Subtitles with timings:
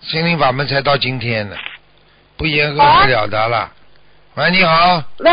[0.00, 1.56] 心灵法门才到今天呢，
[2.36, 3.70] 不严格不了得了。
[4.34, 5.30] 喂，你好，喂，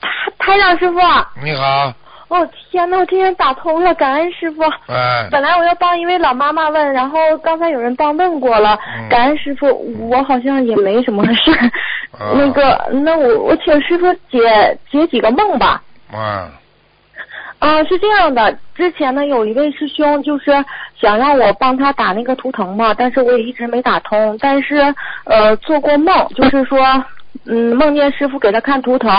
[0.00, 0.98] 台台长师傅。
[1.42, 1.92] 你好，
[2.28, 4.62] 哦天呐，我今天打通了，感恩师傅。
[4.86, 9.66] 哎，本来我要帮一位老妈妈问，然后刚才有人帮问过了，嗯感恩师傅，
[10.08, 11.72] 我好像也没什么事
[12.34, 15.82] 那个，那我我请师傅解解几个梦吧。
[17.64, 20.52] 啊，啊，是这样的，之前呢有一位师兄就是
[21.00, 24.36] 想让我帮他打那个图腾嘛，但是我也一直没打通。
[24.38, 26.78] 但是呃做过梦，就是说
[27.46, 29.10] 嗯梦见师傅给他看图腾，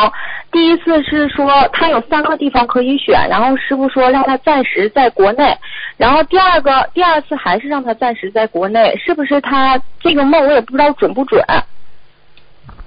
[0.52, 5.58] 第一次是说他有三个地方可以选，然后师傅说让他暂时在国内，
[5.98, 11.44] 然后第二个第二次还是让他暂时在国内，是不是他这个梦我也不知道准不准？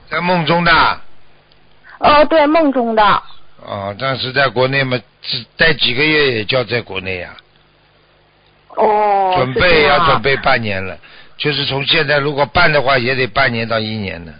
[0.08, 0.72] 在梦中的
[1.98, 3.02] 呃，对，梦中的。
[3.68, 7.36] 哦，暂时在国内嘛，只待几个月也叫在国内呀、
[8.76, 10.96] 哦，准备要准备半年了，
[11.36, 14.32] 就是从现在如果办的话，也得半年到一年呢。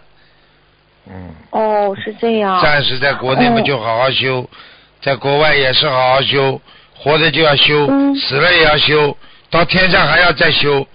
[1.11, 2.59] 嗯，哦，是这样。
[2.63, 3.61] 暂时在国内嘛哦。
[3.61, 4.49] 就好好修，
[5.03, 6.59] 在国外也是好好修，
[6.97, 8.15] 活着就要修，嗯。
[8.17, 9.15] 死了也要修，
[9.51, 10.87] 到天上还要再修，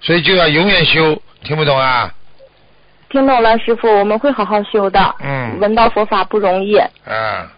[0.00, 2.12] 所以就要永远修，听不懂啊？
[3.10, 5.14] 听懂了，师傅，我们会好好修的。
[5.20, 5.58] 嗯。
[5.60, 6.76] 闻到佛法不容易。
[6.76, 7.52] 啊，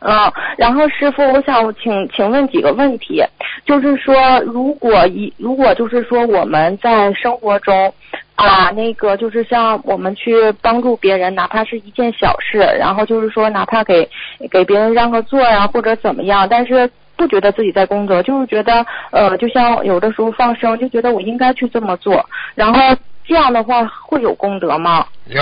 [0.00, 3.24] 嗯，然后师傅，我想请请问几个问题，
[3.64, 7.92] 就是说，如果一如果就是说我们在生活中
[8.34, 14.08] 啊，那个就是像我们去帮助别人，哪怕是一件小事，然后就是说哪怕给
[14.50, 16.90] 给别人让个座呀，或者怎么样，但是。
[17.16, 22.80] 不觉得自己在工作，就是觉得呃，就像有的时候放生，就觉得我应该去这么做，然后
[23.24, 25.06] 这样的话会有功德吗？
[25.26, 25.40] 有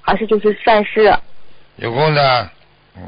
[0.00, 1.12] 还是就是善事？
[1.74, 2.20] 有功德，
[2.96, 3.02] 嗯，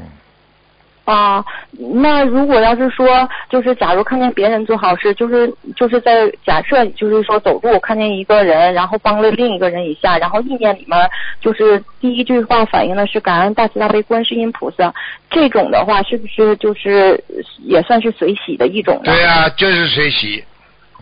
[1.11, 1.43] 啊，
[1.77, 10.97] 那如果要是说，就是假如看见别人做好事，就是就是在假设就是说走路看见一个人，然后帮了另一个人一下，然后意念里面
[11.41, 14.93] 就是第一句话反映的是感恩大慈大悲观世音菩萨，
[15.29, 17.21] 这种的话是不是就是
[17.65, 19.11] 也算是随喜的一种呢？
[19.11, 20.41] 对呀、就是随喜，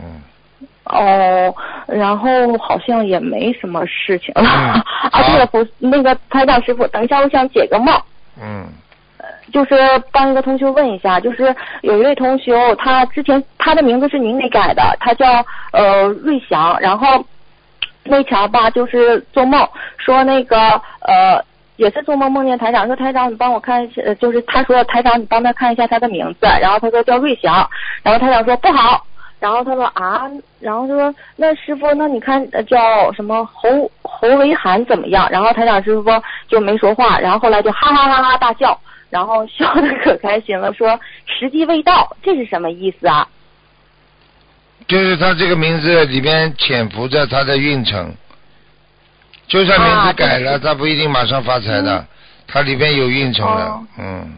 [0.00, 0.20] 嗯，
[0.86, 1.54] 哦，
[1.86, 4.42] 然后好像也没什么事情了。
[4.42, 7.94] 嗯 啊，好对了，不那个台长师傅，等一下我想解个梦。
[8.42, 8.66] 嗯，
[9.52, 9.76] 就是
[10.12, 17.24] 帮一个同学问一下，就是有一位同学，他之前他的名字是您给改的，他叫呃瑞祥，然后
[18.04, 19.68] 那前吧就是做梦
[19.98, 20.58] 说那个
[21.00, 21.42] 呃
[21.76, 27.68] 也是做梦梦见台长，说台长你帮我看一下，就是他说台长你帮他看一下他的名字，然后他说叫瑞祥，
[28.02, 29.04] 然后台长说不好。
[29.38, 33.90] 然后他说啊，然后他说那师傅，那你看叫什么侯
[34.20, 35.28] 侯维涵怎么样？
[35.30, 36.04] 然后台长师傅
[36.46, 43.26] 就没说话，然后后来就哈哈哈哈大笑，然后笑得可开心了，说时机未到，这是什么意思啊？
[44.86, 48.12] 就是他这个名字里边潜伏着他的运程，
[49.46, 52.04] 就算名字改了，啊他不一定马上发财的，
[52.48, 54.36] 他里边有运程的哦，嗯，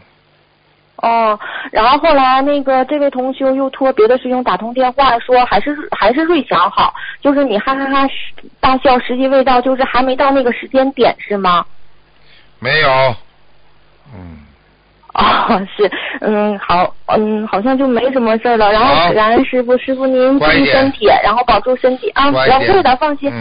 [1.03, 1.37] 哦，
[1.69, 8.07] 然后后来那个这位同修又托别的师兄打通电话说，还是还是瑞祥好，就是你哈哈哈
[8.61, 11.65] 大笑，时机未到，就是还没到那个时间点是吗？
[12.59, 12.89] 没有，
[14.15, 14.42] 嗯，
[15.19, 15.91] 哦，是，
[16.21, 18.71] 嗯，好，嗯，好像就没什么事儿了。
[18.71, 23.31] 然后感恩师傅，师傅您注意身体，然后保住身体啊，我会的，放心。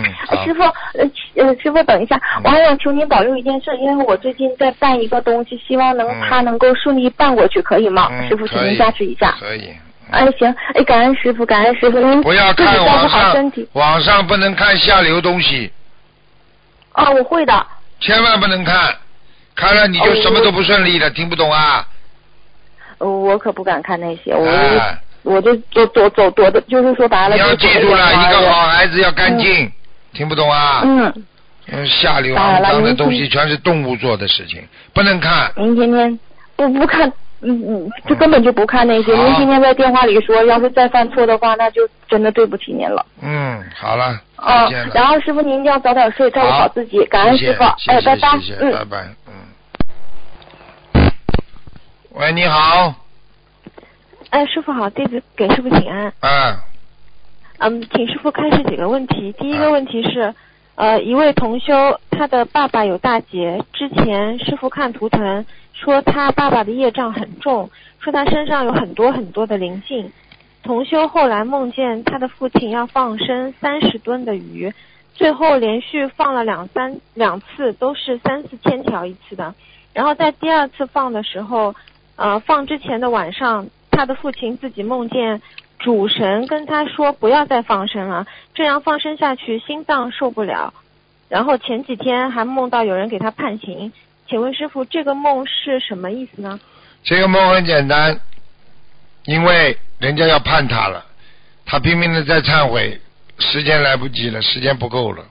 [0.44, 8.08] 师傅，呃呃，师傅等一下，嗯我还想求您保佑一件事，因为我最近在办一个东西，希望能嗯他能够顺利办过去，可以吗？
[8.10, 9.34] 嗯师傅，请您加持一下。
[9.40, 9.70] 可以。
[10.10, 15.72] 哎，行，哎，感恩师傅，感恩师傅，您不要看网好身上体。，网上不能看下流东西，
[16.92, 17.66] 啊，我会的。
[17.98, 18.94] 千万不能看，
[19.54, 21.86] 看了你就哦什么都不顺利了，听不懂啊？
[22.98, 29.70] 呃我可不敢看那些，我、哎我就走走走躲的，就是说白了，你要记住了，一个好孩子要干净，
[30.12, 30.82] 听不懂啊？
[30.84, 31.24] 嗯，
[31.70, 34.60] 嗯，下流肮脏的东西全是动物做的事情，
[34.92, 35.52] 不能看。
[35.56, 36.18] 您天天
[36.56, 37.08] 不不看，
[37.40, 39.14] 嗯嗯，就根本就不看那些。
[39.14, 43.06] 好您天天在电话里说，要是再犯错的话，那就真的对不起您了。
[43.22, 44.68] 嗯，好了，哦。
[44.92, 48.28] 然后师傅您一定要早点睡，照顾好自己，感恩师傅，哎，拜拜
[48.60, 48.84] 嗯拜。
[48.86, 49.14] 拜，嗯。
[52.14, 52.94] 喂，你好，
[54.28, 56.12] 哎，师傅好，弟子给师傅请安。
[56.20, 56.56] 嗯，
[57.58, 59.32] 嗯，请师傅开始几个问题。
[59.32, 60.34] 第一个问题是，
[60.74, 70.12] 呃，一位同修，他的爸爸有大劫，之前师傅看图腾说他爸爸的业障很重，说他身上有很多很多的灵性。
[70.62, 74.70] 同修后来梦见他的父亲要放生三十吨的鱼，
[75.14, 79.54] 最后连续放了两三两次，都是三四千条一次的。
[79.94, 81.74] 然后在第二次放的时候，
[82.22, 85.42] 呃，放之前的晚上，他的父亲自己梦见。
[85.80, 88.24] 主神跟他说不要再放生了，
[88.54, 90.72] 这样放生下去心脏受不了。
[91.28, 93.92] 然后前几天还梦到有人给他判刑，
[94.28, 96.60] 请问师傅这个梦是什么意思呢？
[97.02, 98.16] 这个梦很简单，
[99.24, 101.04] 因为人家要判他了，
[101.66, 103.00] 他拼命的在忏悔，
[103.40, 105.24] 时间来不及了，时间不够了。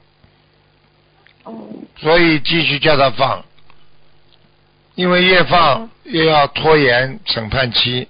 [1.45, 1.53] 哦。
[1.95, 3.41] 所以继续叫他放，
[4.95, 8.07] 因为越放越要拖延审判期。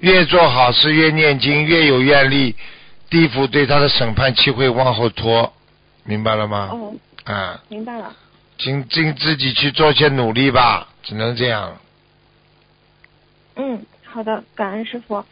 [0.00, 2.56] 越做好事越念经越有愿力，
[3.10, 5.52] 地府对他的审判期会往后拖，
[6.04, 6.70] 明白了吗？
[6.72, 6.94] 哦。
[7.24, 7.62] 啊。
[7.68, 8.10] 明白了。
[8.56, 11.76] 请尽自己去做些努力吧，只能这样。
[13.56, 15.22] 嗯，好的，感恩师傅。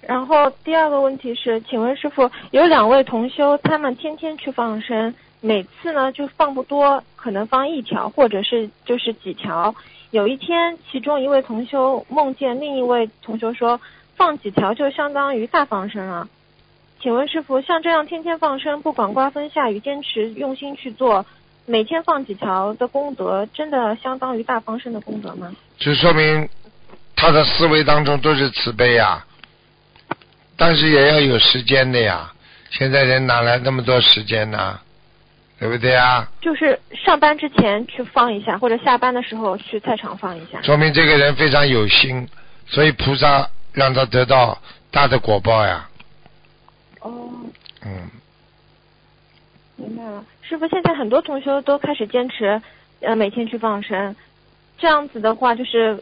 [0.00, 9.74] 然后第二个问题是，请问师傅，有两位同修，他们天天去放生，每次呢就放不多，可能放一条或者是就是几条。
[10.14, 13.80] 有一天，其中一位同修梦见另一位同修说。
[14.16, 16.28] 放几条就相当于大放生了，
[17.02, 21.26] 请问师傅，像这样天天放生，不管刮风下雨，坚持用心去做，
[21.66, 25.52] 每天放几条的功德，真的相当于大放生的功德吗？
[25.78, 26.48] 就说明
[27.16, 29.26] 他的思维当中都是慈悲呀，
[30.56, 32.32] 但是也要有时间的呀。
[32.70, 34.78] 现在人哪来那么多时间呢？
[35.58, 36.28] 对不对啊？
[36.40, 40.60] 就是上班之前去放一下，或者下班的时候去菜场放一下。
[40.62, 42.28] 说明这个人非常有心，
[42.66, 43.48] 所以菩萨。
[43.74, 44.56] 让他得到
[44.92, 45.88] 大的果报呀。
[47.00, 47.28] 哦。
[47.84, 48.08] 嗯。
[49.74, 52.62] 明白了，师傅，现在很多同学都开始坚持，
[53.00, 54.14] 呃，每天去放生，
[54.78, 55.98] 这样子的话，就是，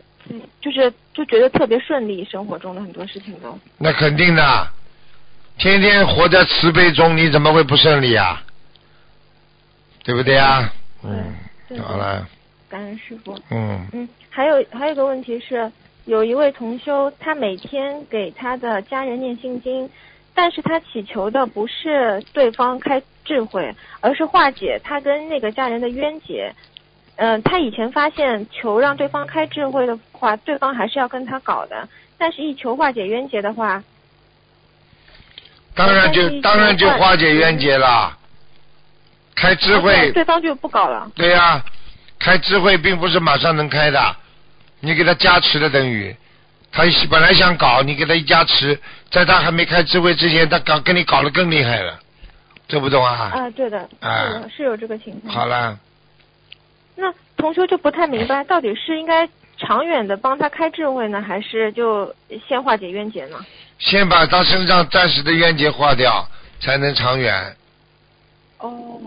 [0.61, 3.59] 就是就觉得特别顺利，生活中的很多事情都。
[3.79, 4.69] 那肯定的，
[5.57, 8.43] 天天活在慈悲中，你怎么会不顺利啊？
[10.05, 10.73] 对不对啊？
[11.03, 11.35] 嗯。
[11.83, 12.29] 好了。
[12.69, 13.39] 感恩师傅。
[13.51, 13.87] 嗯。
[13.93, 15.71] 嗯，还有还有个问题是。
[16.05, 19.89] 有一位同修，他每天给他的家人念心经，
[20.35, 26.53] 但是他祈求的不是对方开智慧，而是化解他跟那个家人的冤结。
[27.15, 31.89] 嗯，他以前发现求让对方开智慧的话，对方还是要跟他搞的，
[32.19, 33.81] 但是一求化解冤结的话，
[35.77, 38.19] 当然就当然就化解冤结了。
[39.35, 41.11] 开智慧，对方就不搞了。
[41.15, 41.63] 对呀，
[42.19, 44.17] 开智慧并不是马上能开的。
[44.81, 46.15] 你给他加持了，等于
[46.71, 48.79] 他本来想搞，你给他一加持，
[49.11, 51.99] 在他还没开智慧之前，他搞跟你搞得更厉害了，
[52.69, 53.31] 懂不懂啊？
[53.35, 55.33] 啊，对的，啊，是有这个情况。
[55.35, 55.79] 好了。
[56.95, 62.15] 那同学就不太明白，到底是应该长远的帮他开智慧呢，还是就
[62.49, 63.39] 先化解冤结呢？
[63.79, 66.29] 先把他身上暂时的冤结化掉，
[66.61, 67.57] 才能长远。
[68.63, 69.01] 哦，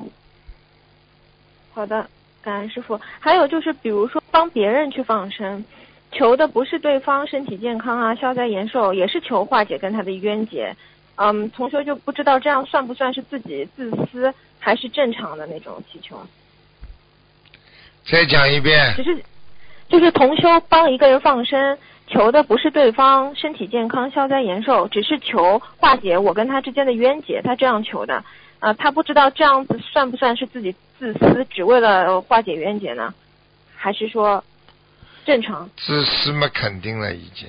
[1.73, 2.07] 好的。
[2.41, 5.65] 感恩师傅，还有就是，比如说帮别人去放生，
[6.11, 10.75] 求的不是对方身体健康啊、消灾延寿，也是求化解跟他的冤结。
[11.15, 16.21] 嗯，同学就不知道这样算不算是自己自私，还是正常的那种祈求？
[18.03, 18.93] 再讲一遍。
[18.95, 19.23] 只是，
[19.89, 28.23] 就是同修帮一个人放生，求的不是对方身体健康、消灾延寿，只是求化解我跟他之间的冤结，他这样求的。
[28.65, 33.13] 啊，他不知道这样子算不算是自己自私，只为了化解冤结呢？
[33.75, 34.43] 还是说
[35.23, 35.69] 正常？
[35.77, 37.47] 自私嘛，肯定了已经。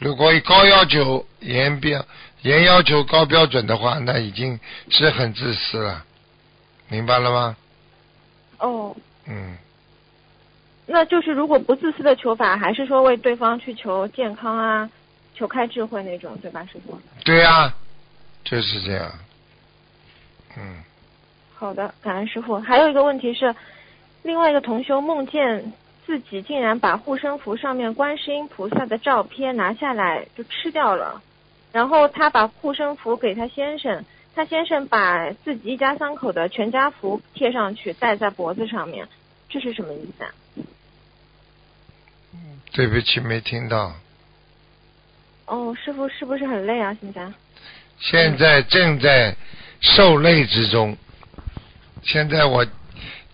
[0.00, 2.04] 如果高要求、严标、
[2.42, 4.58] 严要求、高标准的话，那已经
[4.90, 6.04] 是很自私了，
[6.88, 7.56] 明白了吗？
[8.58, 8.96] 哦。
[9.28, 9.56] 嗯。
[10.84, 14.90] 那就是如果不自私的求法，还是说为对方去求健康啊，
[15.36, 17.00] 求开智慧那种，对吧，师傅？
[17.24, 17.72] 对呀。
[18.44, 19.12] 就是这样，
[20.58, 20.82] 嗯。
[21.54, 22.58] 好的，感恩师傅。
[22.58, 23.54] 还有一个问题是，
[24.22, 25.72] 另外一个同修梦见
[26.06, 31.22] 自己竟然把护身符上面观世音菩萨的照片拿下来就吃掉了，
[31.72, 39.08] 然后他把护身符给他先生，他先生把自己一家三口的全家福贴上去戴在脖子上面，
[39.48, 40.30] 这是什么意思啊？
[42.72, 43.92] 对不起，没听到。
[45.46, 46.96] 哦，师傅是不是很累啊？
[47.00, 47.32] 现在？
[47.98, 49.34] 现在正在
[49.80, 50.96] 受累之中，
[52.02, 52.66] 现在我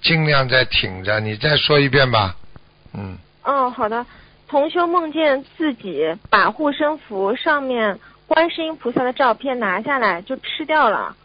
[0.02, 2.36] 尽量在挺着，你再说一遍吧，
[2.92, 3.16] 嗯。
[3.42, 4.04] 哦，好的。
[4.46, 11.16] 同修梦见自己把护身符上面观世音菩萨的照片拿下来就吃掉了，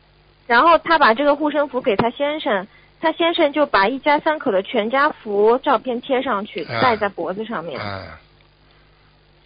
[0.47, 2.65] 然后他把这个护身符给他先生，
[3.01, 7.79] 他先生就把一家三口的全家福照片贴上去，啊戴在脖子上面。
[7.79, 8.07] 嗯，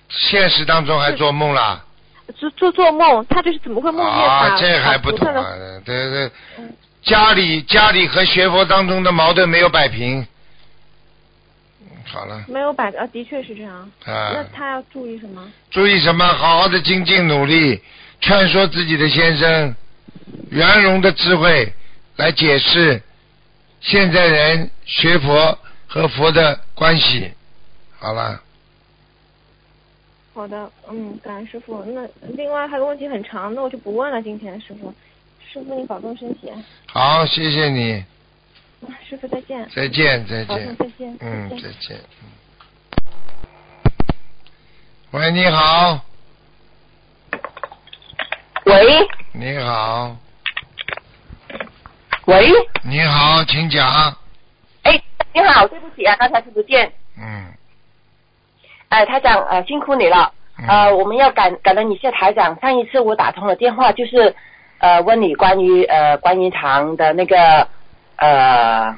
[0.08, 1.84] 现实当中还做梦啦？
[2.36, 5.28] 做做做梦，他就是怎么会梦见啊，这还不懂？
[5.86, 10.22] 对对嗯，家里家里和学佛当中的矛盾没有摆平。
[10.22, 10.28] 嗯
[12.06, 13.74] 好了，没有摆啊，的确是这样。
[14.06, 15.52] 啊，那他要注意什么？
[15.72, 16.26] 注意什么？
[16.28, 17.82] 好好的精进努力，
[18.22, 19.76] 劝说自己的先生，
[20.52, 21.74] 圆融的智慧
[22.18, 23.02] 来解释
[23.82, 27.32] 现在人学佛和佛的关系。
[27.98, 28.40] 好了，
[30.34, 31.84] 好的，嗯，感恩师傅。
[31.86, 34.22] 那另外还有个问题很长，那我就不问了。
[34.22, 34.94] 今天师傅，
[35.48, 36.58] 师傅你保重身体啊。
[36.88, 38.04] 好，谢谢你，
[38.82, 39.70] 啊师傅再见。
[39.76, 41.18] 再见，再见，再见。
[41.22, 41.98] 嗯，再见再见。
[42.24, 42.30] 嗯
[45.12, 46.00] 喂，你好，
[48.66, 50.18] 喂你好，
[52.26, 52.50] 喂，
[52.84, 54.18] 你好，请讲。
[54.82, 55.00] 哎，
[55.32, 56.92] 你好，对不起啊，刚才听不见。
[57.16, 57.46] 嗯，
[58.94, 60.32] 哎，台长，呃，辛苦你了。
[60.60, 62.56] 嗯呃，我们要感感恩你，谢台长。
[62.62, 64.36] 上一次我打通了电话，就是
[64.78, 67.68] 呃问你关于呃观音堂的那个
[68.18, 68.96] 呃，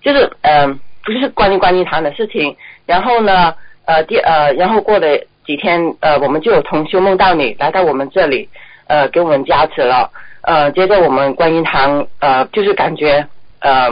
[0.00, 0.66] 就是呃
[1.04, 2.56] 不是关于观音堂的事情。
[2.86, 8.48] 然后呢，呃第呃然后过了几天，呃我们就有同修梦到你来到我们这里，
[8.86, 10.10] 呃给我们加持了。
[10.40, 13.26] 呃，接着我们观音堂呃就是感觉
[13.60, 13.90] 呃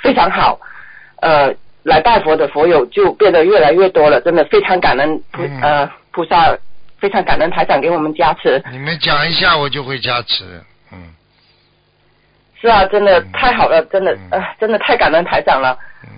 [0.00, 0.58] 非常好，
[1.20, 1.54] 呃，
[1.90, 6.56] 来拜佛的佛友就变得越来越多了，真的非常感恩菩、嗯呃菩萨，
[7.00, 8.62] 非常感恩台长给我们加持。
[8.70, 10.44] 你们讲一下，我就会加持。
[10.92, 10.98] 嗯
[12.60, 16.08] 是啊，真的嗯太好了，真的嗯呃真的太感恩台长了嗯，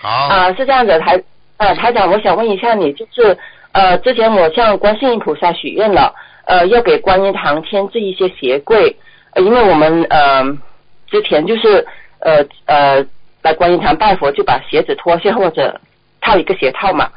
[0.00, 0.08] 好。
[0.08, 1.22] 啊、是这样子，台
[1.58, 3.38] 呃台长，我想问一下你，就是
[3.70, 6.12] 呃之前我向观世音菩萨许愿了，
[6.46, 8.96] 呃要给观音堂添置一些鞋柜，
[9.34, 10.42] 呃因为我们呃
[11.06, 11.86] 之前就是
[12.20, 13.06] 呃呃
[13.42, 15.80] 来观音堂拜佛就把鞋子脱下或者
[16.20, 17.10] 套一个鞋套嘛，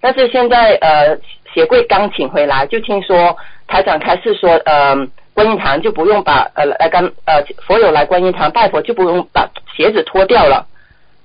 [0.00, 1.18] 但是现在呃
[1.52, 3.36] 鞋柜刚请回来，就听说
[3.66, 4.94] 台长开始说呃
[5.34, 10.66] 观音堂就不用把呃来跟呃佛友来观音堂拜佛就不用把鞋子脱掉了，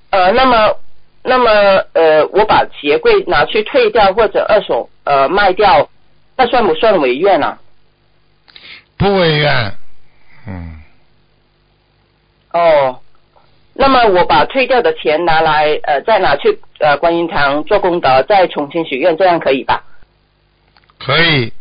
[0.10, 0.76] 呃那么
[1.24, 1.52] 那么
[1.94, 5.90] 呃我把鞋柜拿去退掉或者二手呃卖掉，
[6.36, 7.60] 那算不算违愿啊？
[8.98, 9.74] 不违愿。
[10.48, 10.82] 嗯，
[12.54, 13.00] 哦，
[13.80, 19.84] 那么我把退掉的钱拿来呃再拿去呃观音堂做功德，再重新许愿，这样可以吧？
[20.98, 21.54] 可以。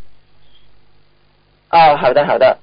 [1.70, 2.58] 哦，好的好的。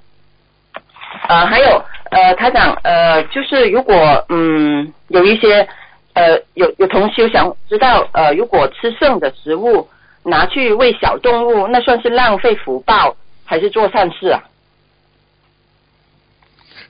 [1.30, 5.68] 呃，还有呃，台长呃，就是如果嗯有一些
[6.14, 9.88] 呃有有同修想知道呃，如果吃剩的食物
[10.24, 14.42] 拿去喂小动物，那算是浪费福报还是做善事啊？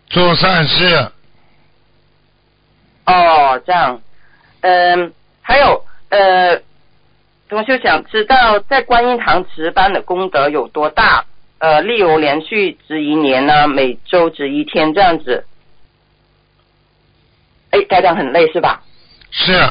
[0.10, 1.12] 做善事，
[3.06, 4.02] 哦，这样，
[4.62, 6.62] 嗯，还有呃，
[7.50, 11.26] 同学想知道在观音堂值班的功德有多大？
[11.60, 15.46] 呃，例如连续值一年呢，每周值一天这样子。
[17.72, 18.84] 哎，台长很累是吧？
[19.32, 19.70] 是，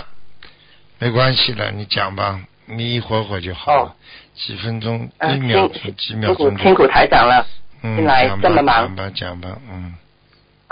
[0.99, 3.93] 没关系的，你讲吧，你一会儿会就好了，哦
[4.35, 6.63] 几分钟，呃一秒几秒钟就。
[6.63, 7.47] 辛苦台长了
[7.83, 7.97] 嗯，
[8.41, 9.95] 这么忙讲吧，讲吧，嗯，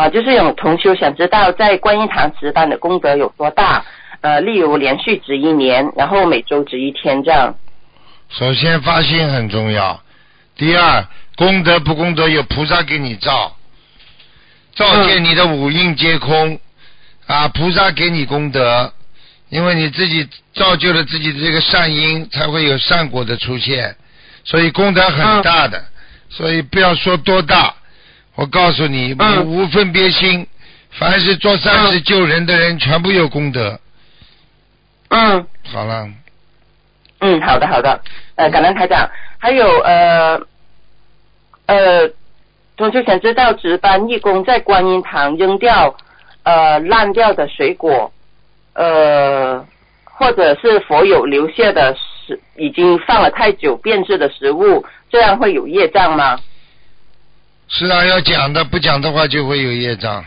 [0.01, 0.09] 啊！
[0.09, 3.85] 就是有同修想知道在观音堂值班的功德有多大？
[4.23, 7.55] 呃，例如连续值一年，然后每周值一天这样。
[8.31, 10.01] 首先发心很重要，
[10.57, 13.55] 第二功德不功德有菩萨给你照，
[14.75, 16.59] 照见你的五蕴皆空，
[17.27, 18.95] 啊，菩萨给你功德，
[19.51, 23.95] 因为你自己造就了自己的这个善因，才会有善果的出现，
[24.45, 25.85] 所以功德很大的，
[26.31, 27.75] 所以不要说多大，
[28.37, 30.47] 我告诉你，嗯无无分别心，
[30.91, 33.79] 凡是做善事救人的人，全部有功德。
[35.09, 35.47] 嗯。
[35.73, 36.09] 好了，
[37.21, 38.01] 嗯，好的好的，
[38.37, 39.09] 呃，感恩台长，
[39.39, 40.41] 还有呃
[41.67, 42.11] 呃，
[42.77, 45.95] 同学想知道值班义工在观音堂扔掉
[46.45, 48.11] 呃烂掉的水果，
[48.73, 49.65] 呃，
[50.05, 56.41] 或者是佛友留下的食已经放了太久变质的食物，这样会有业障吗？
[57.71, 60.25] 是啊，要讲的，不讲的话就会有业障。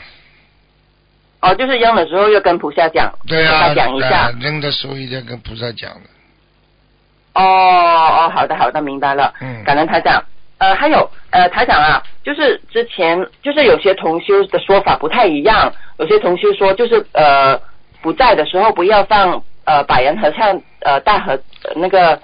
[1.42, 4.28] 哦，就是扔的时候要跟菩萨讲，对啊，讲一下。
[4.28, 6.10] 呃扔的时候一定要跟菩萨讲的。
[7.34, 9.34] 哦哦，好的好的，明白了。
[9.42, 10.24] 嗯感恩台长。
[10.60, 17.60] 呃，还有呃，台长啊，就是之前就是有些同修的说法不太一样，有些同修说就是呃
[18.02, 21.34] 不在的时候不要放呃百人合唱呃大合
[21.64, 22.18] 呃那个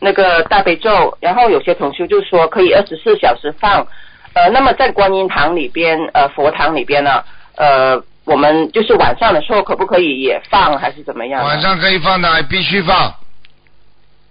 [0.00, 3.86] 那个大悲咒，然后有些同修就说可以二十四小时放，
[4.34, 7.22] 呃，那么在观音堂里边，呃，佛堂里边呢，
[7.56, 11.42] 呃，我们就是晚上的时候可不可以也放，还是怎么样？
[11.44, 13.14] 晚上可以放的，必须放。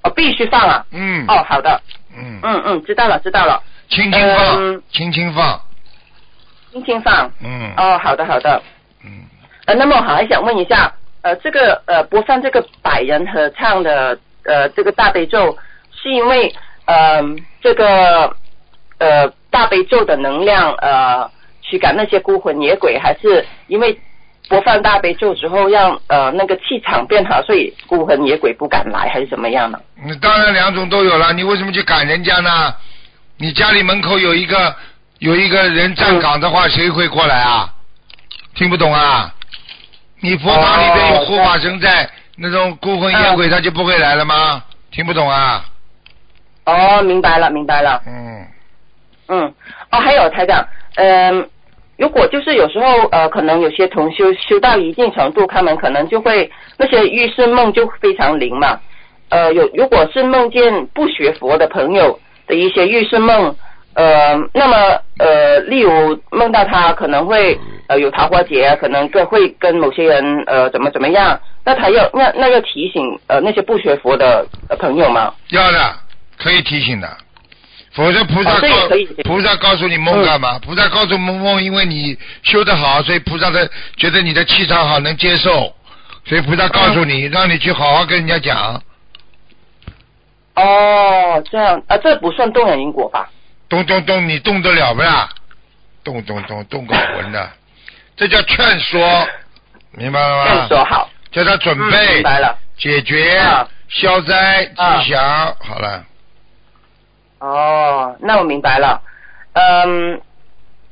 [0.04, 0.86] 哦，必须放啊。
[0.92, 1.26] 嗯。
[1.28, 1.82] 哦，好的，
[2.16, 5.62] 嗯，嗯嗯，知道了知道了，轻轻放嗯，轻轻放。
[6.74, 7.32] 轻轻放。
[7.42, 7.74] 嗯。
[7.78, 8.62] 哦，好的好的。
[9.06, 9.24] 嗯，
[9.68, 15.58] 呃，那么我还想问一下，呃，这个呃播放这个百人合唱的呃这个大悲咒，
[15.94, 16.54] 是因为
[16.86, 17.24] 呃
[17.62, 18.36] 这个
[18.98, 21.30] 呃大悲咒的能量呃
[21.62, 23.96] 驱赶那些孤魂野鬼，还是因为
[24.50, 29.80] 播放大悲咒之后让呃那个气场变好，所以孤魂野鬼不敢来，还是怎么样呢？
[30.04, 32.74] 你当然两种都有了，你为什么去赶人家呢？
[33.38, 34.76] 你家里门口有一个
[35.20, 37.72] 有一个人站岗的话，谁会过来啊？
[38.56, 39.32] 听不懂啊？
[40.20, 44.64] 你佛堂里边有护法神在，那种孤魂野鬼他就不会来了吗？
[44.92, 45.64] 听不懂啊？
[46.66, 48.02] 哦，明白了明白了。
[48.08, 48.46] 嗯，
[49.28, 49.54] 嗯，
[49.92, 50.66] 哦，还有台长，
[50.96, 51.50] 嗯、
[51.98, 58.80] 如果就是有时候呃，可能有些同修修到一定程度，他们可能就会那些预示梦就非常灵嘛。
[59.30, 63.56] 呃，有如果是梦见不学佛的朋友的一些预示梦，
[63.96, 64.76] 呃，那么
[65.18, 75.34] 呃，例如梦到他可能会呃有桃花劫，可能跟会跟某些人呃怎么怎么样，那他要那那要提醒呃那些不学佛的、呃、朋友吗？
[75.50, 75.80] 要的，
[76.38, 77.08] 可以提醒的。
[77.94, 78.68] 否则菩萨告
[79.24, 80.58] 菩萨告诉你梦干嘛？
[80.60, 85.76] 菩萨告诉梦梦，因为你修得好，所以菩萨的觉得你的气场好，能接受，
[86.26, 88.82] 所以菩萨告诉你，让你去好好跟人家讲。
[90.56, 93.30] 哦，这样啊，这不算动人因果吧？
[93.70, 95.30] 动动动，你动得了不啦？
[96.04, 97.50] 动动动动个魂的，
[98.18, 99.28] 这叫劝说，
[99.92, 100.46] 明白了吗？
[100.48, 102.58] 劝说好，叫他准嗯，备、明白了。
[102.78, 106.04] 解决、啊消灾、啊吉祥，好了。
[107.44, 109.02] 哦，那我明白了。
[109.52, 110.22] 嗯，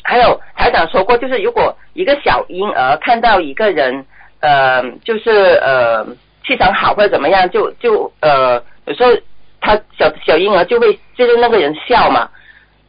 [0.04, 4.06] 还有台长说过，就是如果一个小婴儿看到一个人，
[4.42, 6.06] 呃，就是呃
[6.46, 9.12] 气场好或者怎么样，就就呃有时候
[9.62, 12.30] 他小小婴儿就会就是那个人笑嘛，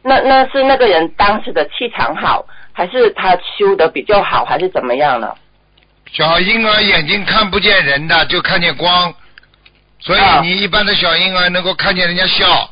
[0.01, 5.33] 那那是那个人当时的气场好，还是他修的比较好，还是怎么样呢？
[6.11, 9.13] 小婴儿眼睛看不见人的，就看见光，
[9.99, 12.69] 所以啊你一般的小婴儿能够看见人家笑，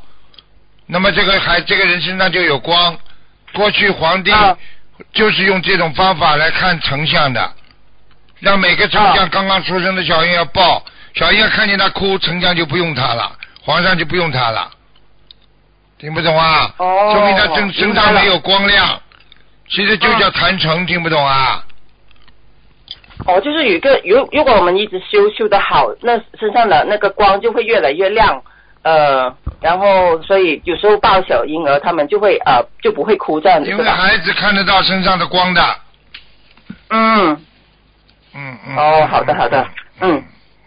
[0.86, 2.98] 那么这个孩这个人身上就有光。
[3.54, 4.58] 过去皇帝啊
[5.14, 7.52] 就是用这种方法来看丞相的，
[8.40, 14.72] 让每个丞相啊刚刚出生的小婴儿抱，小婴儿看见他哭，丞相就不用他了，皇上就不用他了。
[15.98, 16.74] 听不懂啊？
[16.78, 19.02] 哦说明他身身上没有光亮，
[19.70, 21.64] 其实就叫坛城，听不懂啊？
[23.28, 28.42] 哦，就是有一个，如如果我们一直修修的好，那身上的那个光就会越来越亮，
[28.84, 33.84] 呃，然后所以有时候抱小婴儿，他们就会呃就不会哭这样子，因为？
[33.84, 35.62] 孩子看得到身上的光的。
[36.90, 37.30] 嗯，
[38.34, 38.76] 嗯嗯。
[38.76, 39.68] 哦，好的好的，
[40.00, 40.24] 嗯，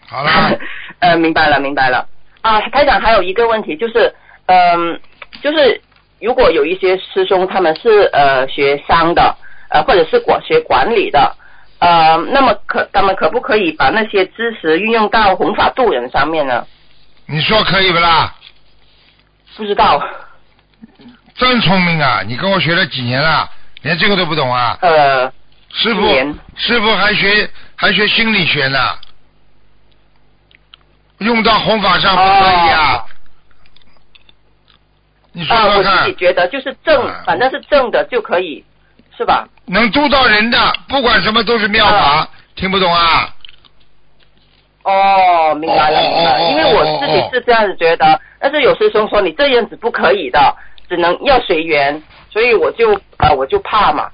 [0.07, 0.31] 好了，
[0.99, 2.07] 呃，明白了明白了。
[2.41, 4.13] 啊，台长还有一个问题就是，
[4.45, 4.99] 嗯、
[5.41, 5.81] 就是
[6.21, 9.35] 如果有一些师兄他们是呃学商的，
[9.69, 11.35] 呃或者是管学管理的。
[11.79, 16.65] 呃，那么可他们可不可以把那些知识运用到弘法度人上面呢？
[17.27, 18.33] 你说可以不啦？
[19.57, 20.01] 不知道，
[21.35, 22.21] 真聪明啊！
[22.25, 23.49] 你跟我学了几年了，
[23.81, 24.77] 连这个都不懂啊？
[24.81, 25.31] 呃，
[25.71, 26.07] 师傅，
[26.55, 28.79] 师傅还学还学心理学呢，
[31.19, 32.93] 用到弘法上不可以啊？
[32.95, 33.05] 哦
[35.37, 38.63] 你说啊，说看我自己，觉得就是正啊，反正是正的就可以，
[39.17, 39.45] 是吧？
[39.65, 43.34] 能度到人的，不管什么都是妙法，啊听不懂啊？
[44.85, 46.51] 哦，明白了，哦明白了。
[46.51, 50.55] 因为我自己是这样子觉得，但是有师兄说你这样子不可以的，
[50.87, 54.09] 只能要随缘，所以我就啊、我就怕嘛。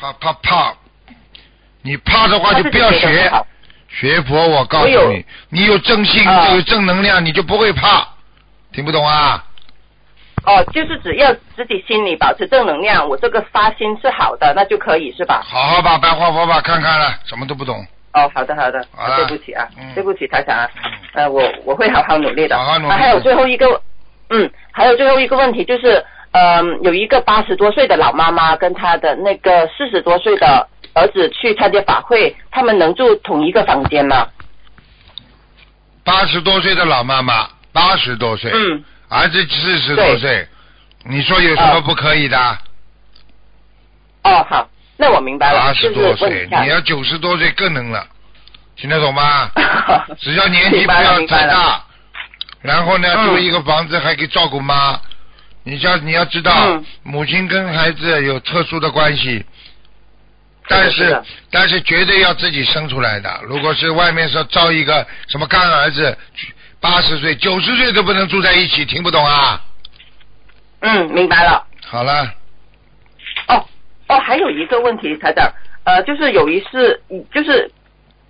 [0.00, 0.72] 怕怕怕，
[1.82, 3.30] 你怕的话就不要学
[3.88, 8.06] 学佛，我告诉你，你有正性，啊有正能量，你就不会怕。
[8.72, 9.44] 听不懂啊？
[10.46, 15.42] 哦，就是只要自己心里保持正能量，我这个发心是好的，那就可以是吧？
[15.44, 17.84] 好好把白话佛法看看了，什么都不懂。
[18.14, 19.94] 哦，好的好的，好对不起啊，嗯。
[19.94, 20.92] 对不起台长啊，嗯。
[21.14, 22.56] 呃，我我会好好努力的。
[22.56, 22.92] 好好努力。
[22.92, 23.80] 啊，还有最后一个，
[24.30, 34.26] 嗯，还有最后一个问题就是，嗯、有一个八十多岁的老妈妈跟她的那个四十多岁的儿子去参加法会，他们能住同一个房间吗？
[36.04, 40.48] 八十多岁的老妈妈，八十多岁，嗯，儿子四十多岁，
[41.04, 42.38] 你说有什么不可以的？
[44.24, 46.68] 哦，好，那我明白了，八十多岁你。
[46.68, 48.04] 要九十多岁更能了，
[48.76, 49.50] 听得懂吗？
[50.20, 51.82] 只要年纪不要太大，
[52.60, 55.00] 然后呢，嗯住一个房子还可以照顾妈。
[55.62, 59.44] 你要你要知道，嗯母亲跟孩子有特殊的关系，
[60.66, 63.40] 但是但是绝对要自己生出来的。
[63.44, 66.18] 如果是外面说招一个什么干儿子，
[66.80, 69.60] 八十岁、九十岁都不能住在一起，听不懂啊？
[70.80, 71.64] 嗯，明白了。
[71.86, 72.32] 好了，
[74.08, 75.52] 哦哦，还有一个问题，台长，
[75.84, 77.70] 呃，就是有一次，嗯就是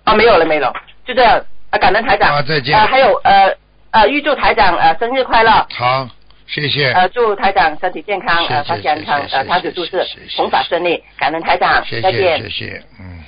[0.03, 0.73] 啊，没有了，没有了，
[1.05, 2.35] 就这样，啊，感恩台长。
[2.35, 2.77] 啊再见。
[2.77, 3.55] 呃，还有呃
[3.91, 6.07] 呃，预祝台长呃生日快乐，好，
[6.47, 12.41] 谢谢，呃，祝台长身体健康，呃，谢谢法喜安康呃，谢长久住世谢谢谢，谢弘法顺利，感恩台长，谢谢再见。
[12.43, 12.49] 谢。
[12.49, 13.23] 谢，嗯。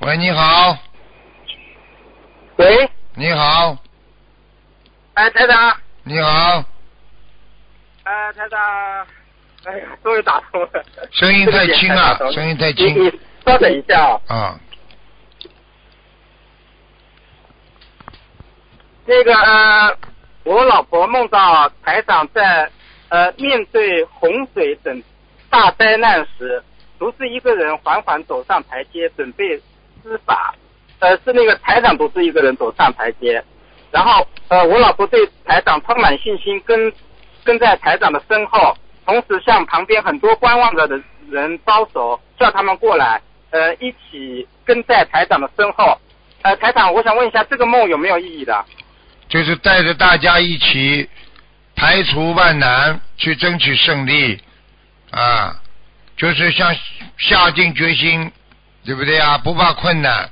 [0.00, 0.76] 喂，你好，
[2.56, 3.76] 喂，你好，
[5.14, 6.62] 哎，台长，你好，
[8.06, 8.60] 哎，台长，
[9.64, 10.70] 哎呀，终于打通了。
[11.10, 13.10] 声音太轻了声音太轻你
[13.44, 14.60] 稍等一下啊、啊，
[19.04, 19.98] 那个呃，
[20.44, 22.70] 我老婆梦到台长在
[23.08, 25.02] 呃面对洪水等
[25.50, 26.62] 大灾难时，
[27.00, 29.60] 独自一个人缓缓走上台阶，准备
[30.04, 30.54] 施法。
[31.00, 33.42] 呃，是那个台长独自一个人走上台阶，
[33.90, 36.92] 然后呃，我老婆对台长充满信心，跟
[37.46, 45.98] 跟在台长的身后，同时向旁边很多观望着的人招手，叫他们过来，呃，一起跟在台长的身后。
[46.42, 48.64] 呃，台长，我想问一下，这个梦有没有意义的？
[49.28, 51.08] 就是带着大家一起
[51.74, 54.40] 排除万难，去争取胜利
[55.10, 55.56] 啊，
[56.16, 56.74] 就是像
[57.16, 58.30] 下定决心，
[58.84, 59.38] 对不对啊？
[59.38, 60.30] 不怕困难，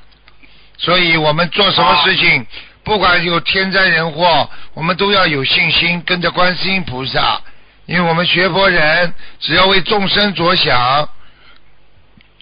[0.76, 2.46] 所以我们做什么事情，
[2.84, 7.40] 不管有天灾人祸，我们都要有信心，跟着观世音菩萨，
[7.86, 11.08] 因为我们学佛人只要为众生着想，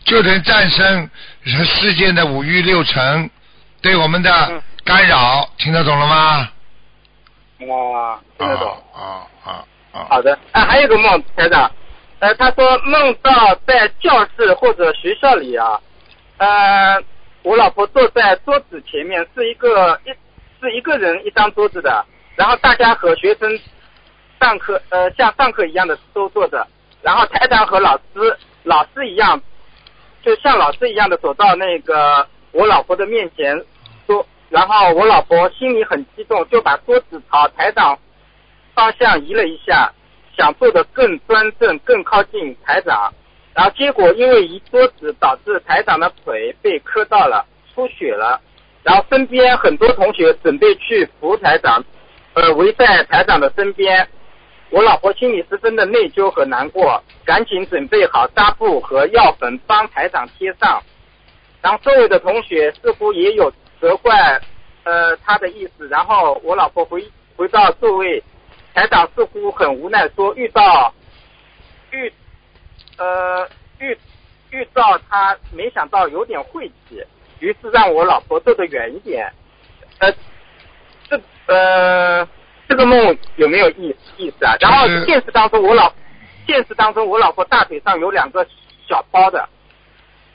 [0.04, 1.08] 就能战胜
[1.44, 3.30] 世间的五欲六尘
[3.80, 6.50] 对我们的嗯干扰，听得懂了吗？
[7.68, 8.68] 哇，听得懂。
[8.92, 10.06] 啊啊啊！
[10.10, 11.70] 好的，啊，还有个梦，台长，
[12.18, 15.78] 呃，他说梦到在教室或者学校里啊，
[16.38, 17.00] 呃，
[17.42, 20.10] 我老婆坐在桌子前面，是一个一
[20.62, 22.04] 是一个人一张桌子的，
[22.36, 23.58] 然后大家和学生
[24.40, 26.64] 上课，呃，像上课一样的都坐着，
[27.02, 29.42] 然后台长和老师老师一样，
[30.22, 33.60] 就像老师一样的走到那个我老婆的面前
[34.06, 37.98] 说，然后我老婆心里很激动，就把桌子朝台长
[38.72, 39.92] 方向移了一下，
[40.36, 43.12] 想坐得更端正、更靠近台长，
[43.52, 47.44] 然后结果因为移桌子导致台长的腿被磕到了，
[47.74, 48.40] 出血了，
[48.82, 51.84] 然后身边很多同学准备去扶台长，
[52.34, 54.08] 呃，围在台长的身边。
[54.70, 60.82] 我老婆心里十分的内疚和难过，赶紧准备好纱布和药粉帮台长贴上。
[61.60, 64.40] 然后周围的同学似乎也有责怪
[64.84, 67.04] 呃他的意思，然后我老婆回
[67.36, 68.22] 回到座位，
[68.74, 70.92] 台长似乎很无奈说遇到
[71.90, 72.12] 遇
[72.96, 73.46] 呃
[73.78, 73.96] 遇
[74.50, 77.04] 遇到他，没想到有点晦气，
[77.42, 79.30] 于是让我老婆坐得远一点。
[79.98, 80.12] 呃，
[81.10, 82.28] 这呃
[82.68, 84.54] 这个梦有没有意意思啊？
[84.60, 85.92] 然后现实当中我老
[86.46, 88.46] 现实当中我老婆大腿上有两个
[88.88, 89.48] 小包的。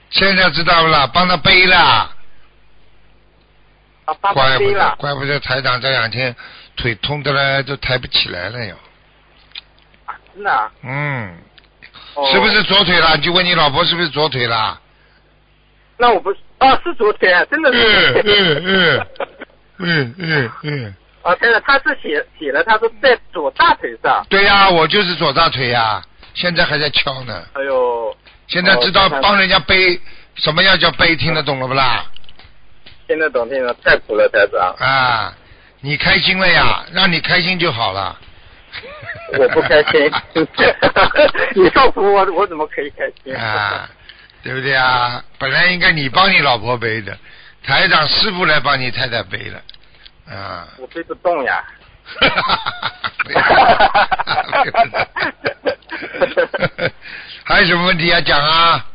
[0.10, 1.78] 现在知道了，帮他背了，
[4.04, 4.96] 啊，帮怪不得。
[4.98, 6.36] 怪不得台长这两天
[6.76, 8.76] 腿痛的嘞，都抬不起来了哟。
[10.06, 10.70] 啊真的啊？
[10.84, 11.38] 嗯，
[12.16, 13.16] 哦是不是左腿啦？
[13.16, 14.80] 你就问你老婆是不是左腿啦？
[15.98, 18.24] 那我不是哦，是左腿，真的是。
[18.26, 19.08] 嗯嗯
[19.80, 24.26] 嗯嗯嗯，哦，对了，他是写写了，他说在左大腿上。
[24.30, 26.02] 对呀、我就是左大腿呀、
[26.34, 27.44] 现在还在敲呢。
[27.54, 28.16] 哎呦，
[28.48, 30.00] 现在知道帮人家背，
[30.36, 32.06] 什么样叫背，听得懂了不啦？
[33.08, 34.76] 听得懂，听得懂，太苦了，台长。
[34.80, 35.34] 啊，
[35.82, 38.18] 你开心了呀，让你开心就好了。
[39.38, 40.12] 我不开心，
[41.54, 43.36] 你告诉我，我怎么可以开心？
[43.36, 43.90] 啊，
[44.48, 45.22] 对不对啊？
[45.38, 47.18] 本来应该你帮你老婆背的，
[47.66, 49.62] 台长师傅来帮你太太背了，
[50.34, 50.66] 啊。
[50.78, 51.62] 我背不动呀。
[52.06, 54.08] 哈哈哈
[57.44, 58.86] 还有什么问题要讲啊？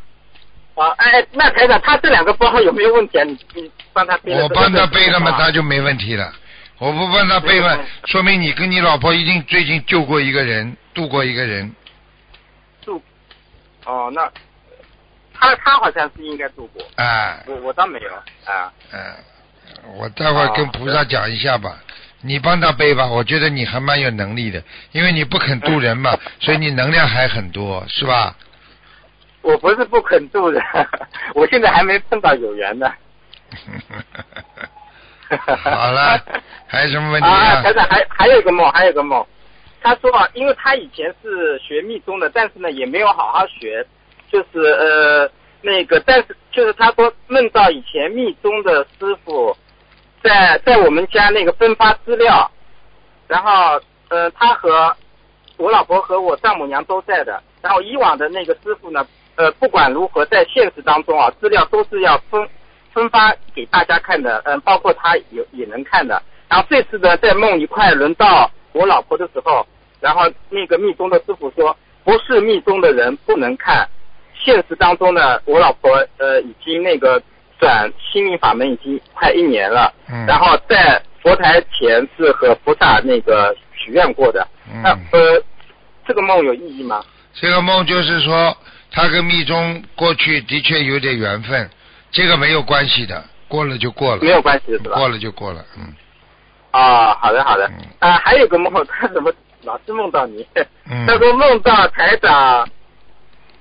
[0.73, 3.23] 啊，哎，那台长，他这两个包号有没有问题啊？
[3.23, 4.33] 你你帮他背？
[4.33, 6.33] 我帮他背了嘛，他就没问题了。
[6.79, 11.71] 我不帮他背嘛，说明你跟你老婆一定最近救过一个人，渡过一个人。
[12.83, 12.99] 度。
[13.85, 14.31] 哦，那
[15.43, 18.09] 他他好像是应该度过，哎，我我倒没有
[18.45, 18.71] 啊。
[18.91, 18.99] 嗯，
[19.97, 21.77] 我待会儿跟菩萨讲一下吧。
[22.21, 28.33] 你帮他背吧，我觉得你还蛮有能力的，因为你不肯渡人嘛， 所以你能量还很多，是吧？
[29.41, 30.63] 我不是不肯渡人，
[31.35, 32.89] 我现在还没碰到有缘呢。
[35.63, 36.23] 好了，
[36.67, 37.61] 还有什么问题啊，啊？
[37.61, 39.25] 台长还还有一个梦，还有一个梦。
[39.81, 43.85] 他说啊，因为他以前是学密宗的，但是呢也没有好好学，
[44.33, 45.29] 就是呃
[45.61, 49.55] 那个，但是就是他说梦到以前密宗的师傅
[50.23, 52.49] 在在我们家那个分发资料，
[53.27, 54.95] 然后呃他和
[55.57, 62.49] 我老婆和我丈母娘都在的，然后以往的那个师傅呢，呃不管如何在现实当中啊，资料都是要分
[62.91, 66.19] 分发给大家看的，嗯、包括他也也能看的。
[66.49, 69.63] 然后这次呢，在梦里快轮到我老婆的时候，
[70.01, 73.87] 然后那个密宗的师傅说，不是密宗的人不能看。
[74.43, 77.21] 现实当中呢，我老婆呃已经那个
[77.59, 84.45] 转心灵法门已经快一年了，嗯然后在佛台前是和菩萨那个许愿过的。
[84.83, 85.43] 那嗯，呃，
[86.05, 87.03] 这个梦有意义吗？
[87.33, 88.55] 这个梦就是说，
[88.91, 91.69] 他跟密宗过去的确有点缘分，
[92.11, 94.97] 这个没有关系的，过了就过了，没有关系是吧？
[94.97, 95.93] 过了就过了，嗯
[96.71, 97.85] 啊，好的好的嗯。
[97.99, 99.31] 啊，还有个梦，他怎么
[99.63, 100.45] 老是梦到你？
[100.91, 102.67] 嗯他说梦到台长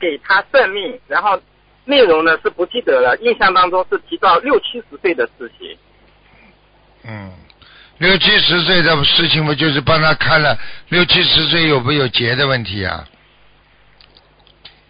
[0.02, 1.40] 给他算命，然后
[1.84, 5.78] 内容呢是不记得了，印象当中是提到六七十岁的事情。
[7.04, 7.30] 嗯，
[7.98, 13.04] 六七十岁的事情不就是帮他看了六七十岁有没有结的问题啊？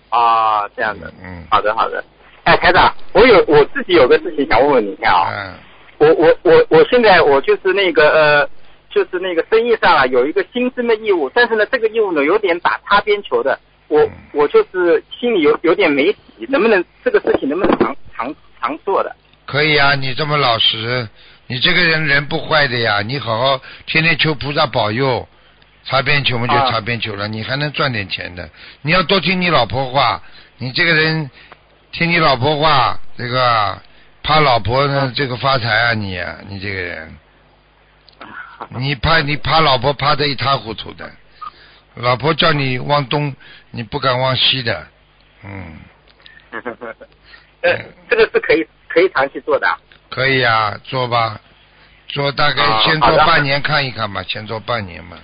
[0.09, 1.13] 啊，这样的。
[1.23, 2.03] 嗯好的好的。
[2.45, 5.29] 哎，台长，我有我自己有个事情想问问你一下啊。
[5.37, 5.55] 嗯
[5.99, 8.51] 我我我我现在我就是那个呃，
[8.91, 13.57] 就是那个生意上啊有一个新增的业务，但是呢这个业务呢有点打擦边球的，
[13.93, 14.11] 我嗯。
[14.33, 19.15] 我就是心里有有点没底，能不能这个事情能不能常常常做的？
[19.45, 21.07] 可以啊，你这么老实，
[21.47, 25.29] 你这个人人不坏的呀，你好好天天求菩萨保佑，
[25.85, 26.71] 擦边球嘛就啊。
[26.71, 28.49] 擦边球了，你还能赚点钱的。
[28.81, 30.23] 你要多听你老婆话，
[30.59, 31.31] 你这个人
[31.91, 33.79] 听你老婆话，这个
[34.23, 37.17] 怕老婆呢，这个发财啊你啊，你这个人，
[38.79, 41.11] 你怕你怕老婆怕的一塌糊涂的，
[41.97, 43.35] 老婆叫你往东，
[43.73, 44.87] 你不敢往西的，
[45.45, 45.77] 嗯，
[47.63, 49.77] 呃，这个是可以可以长期做的啊。
[50.11, 51.41] 可以啊，做吧，
[52.07, 55.17] 做大概啊先做半年看一看吧，先做半年嘛。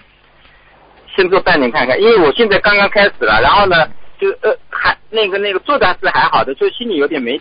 [1.14, 7.38] 先做半年看看，因为我现在刚刚开始了，然后呢，就呃还那个那个做的是还好的，就心里有点没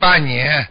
[0.00, 0.66] 半年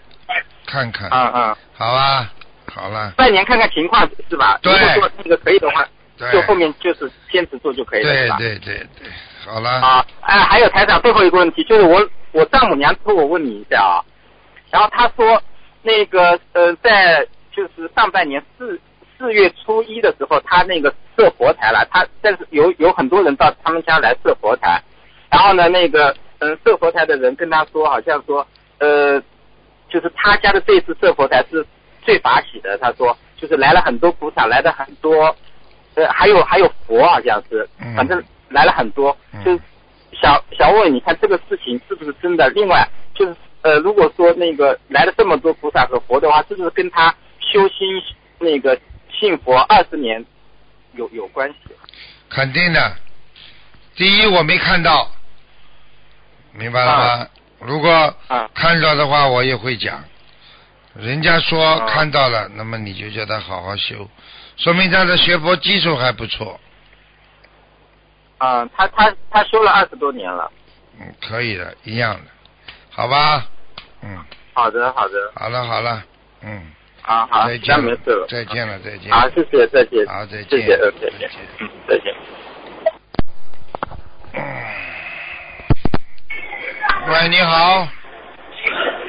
[0.65, 2.33] 看看，啊啊，好吧，
[2.73, 4.59] 好了，半年看看情况是吧？
[4.61, 4.73] 对。
[4.73, 6.31] 如果说那个可以的话，对。
[6.33, 8.35] 就后面就是坚持做就可以了？
[8.37, 9.07] 对对对对，
[9.47, 14.03] 好了，啊，哎，还有台长最后一个问题，就是我我丈母娘托我问你一下啊，
[14.69, 15.41] 然后她说
[15.81, 18.79] 那个呃，在就是上半年四
[19.17, 24.81] 四月初一的时候，她那个设佛台了，她但是有有很多人到他们家来设佛台，
[25.31, 28.45] 然后呢，那个嗯设佛台的人跟她说，好像说
[28.79, 29.19] 呃，
[29.89, 31.65] 就是他家的这次设佛台是
[32.01, 35.33] 最法喜的，他说就是来了很多菩萨，来的很多，
[35.95, 39.59] 呃，还有还有佛好像是嗯，反正来了很多，嗯就是
[40.21, 42.49] 想想问你看这个事情是不是真的？
[42.49, 48.01] 另外就是呃，如果说那个来了这么多菩萨和佛的话，是不是跟他修心
[48.39, 48.79] 那个
[49.11, 50.23] 信佛二十年
[50.93, 51.55] 有有关系？
[52.29, 52.95] 肯定的。
[53.95, 55.09] 第一，我没看到，
[56.53, 57.27] 明白了吗？
[57.59, 57.89] 如果
[58.27, 60.03] 啊看到的话，我也会讲。
[60.93, 64.07] 人家说啊看到了，那么你就叫他好好修，
[64.57, 66.59] 说明他的学佛基础还不错。
[68.39, 70.51] 嗯，他他他修了二十多年了。
[70.99, 72.21] 嗯，可以的，一样的，
[72.91, 73.45] 好吧？
[74.01, 74.17] 嗯，
[74.53, 76.03] 好的好的，好了好了，
[76.41, 76.71] 嗯，
[77.03, 78.27] 啊好，再见没事了。
[78.29, 79.11] 再见了，再见。
[79.11, 80.05] 好，谢谢，再见。
[80.07, 82.15] 好再见谢谢，呃，再见，嗯，再见。
[84.33, 84.41] 嗯
[87.09, 87.87] 喂，你好，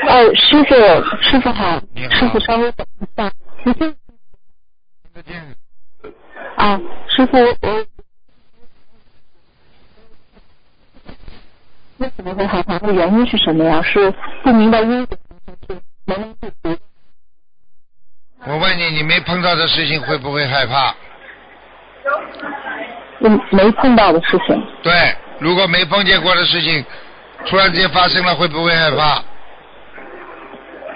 [0.09, 0.75] 哦，师傅，
[1.23, 3.33] 师傅好你，好师傅稍微等一下，
[5.15, 5.57] 再见。
[6.57, 7.87] 啊，师傅我
[11.99, 12.79] 为什么会害怕？
[12.79, 13.83] 的原因是什么呀？
[13.83, 16.79] 是不明白因果，还是能量不足？
[18.45, 20.95] 我问你，你没碰到的事情会不会害怕？
[23.21, 24.57] 嗯，没碰到的事情。
[24.83, 24.93] 对，
[25.41, 26.85] 如果没碰见过的事情，
[27.47, 29.23] 突然之间发生了，会不会害怕？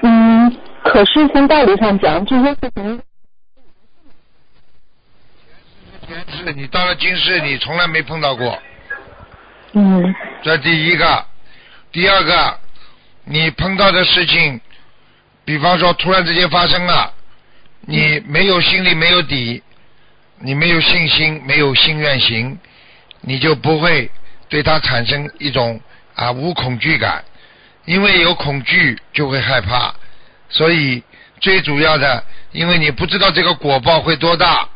[0.02, 3.02] 嗯，可是从道理上讲，这些事情
[6.06, 8.56] 前世你到了今世，你从来没碰到过，
[9.72, 11.24] 嗯这第一个。
[11.92, 12.58] 第二个，
[13.24, 14.60] 你碰到的事情，
[15.44, 17.12] 比方说突然之间发生了，
[17.82, 19.62] 你没有心里没有底，
[20.40, 22.58] 你没有信心，没有心愿行，
[23.20, 24.10] 你就不会
[24.48, 25.80] 对它产生一种
[26.14, 27.22] 啊无恐惧感，
[27.84, 29.94] 因为有恐惧就会害怕，
[30.48, 31.02] 所以
[31.40, 34.66] 最主要的，因为你不知道这个果报会多大，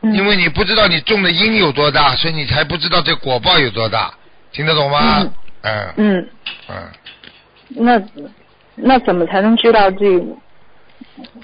[0.00, 0.14] 嗯。
[0.14, 4.14] 因为你不知道你种的因有多大，所以你才不知道这果报有多大，
[4.52, 5.20] 听得懂吗？
[5.20, 6.28] 嗯嗯嗯，
[6.68, 6.90] 嗯，
[7.68, 8.02] 那
[8.74, 10.06] 那怎么才能知道这？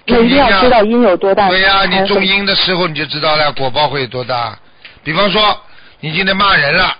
[0.07, 1.49] 那一定要知道因有多大。
[1.49, 4.59] 对呀、你种因的时候你就知道了果报会有多大。
[5.03, 5.61] 比方说，
[6.01, 6.97] 你今天骂人了，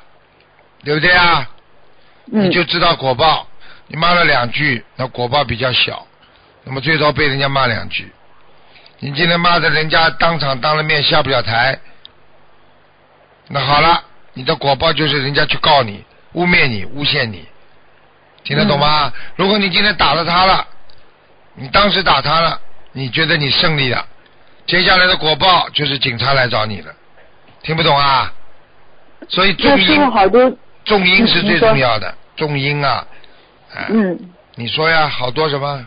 [0.85, 1.49] 对不对啊？
[2.31, 3.47] 嗯你就知道果报。
[3.87, 6.07] 你骂了两句，那果报比较小，
[6.65, 8.13] 那么最多被人家骂两句。
[8.99, 11.79] 你今天骂的人家当场当了面下不了台，
[13.49, 14.03] 那好了，
[14.39, 17.45] 你的果报就是人家去告你、污蔑你、诬陷你，
[18.45, 19.13] 听得懂吗？
[19.35, 20.65] 如果你今天打了他了，
[21.57, 22.61] 你当时打他了，
[22.93, 24.07] 你觉得你胜利了，
[24.65, 26.93] 接下来的果报就是警察来找你了，
[27.65, 28.33] 听不懂啊？
[29.29, 33.05] 所以种那师傅因好多种因是最重要的，重音啊，
[33.75, 34.17] 哎嗯。
[34.55, 35.85] 你说呀，好多什么？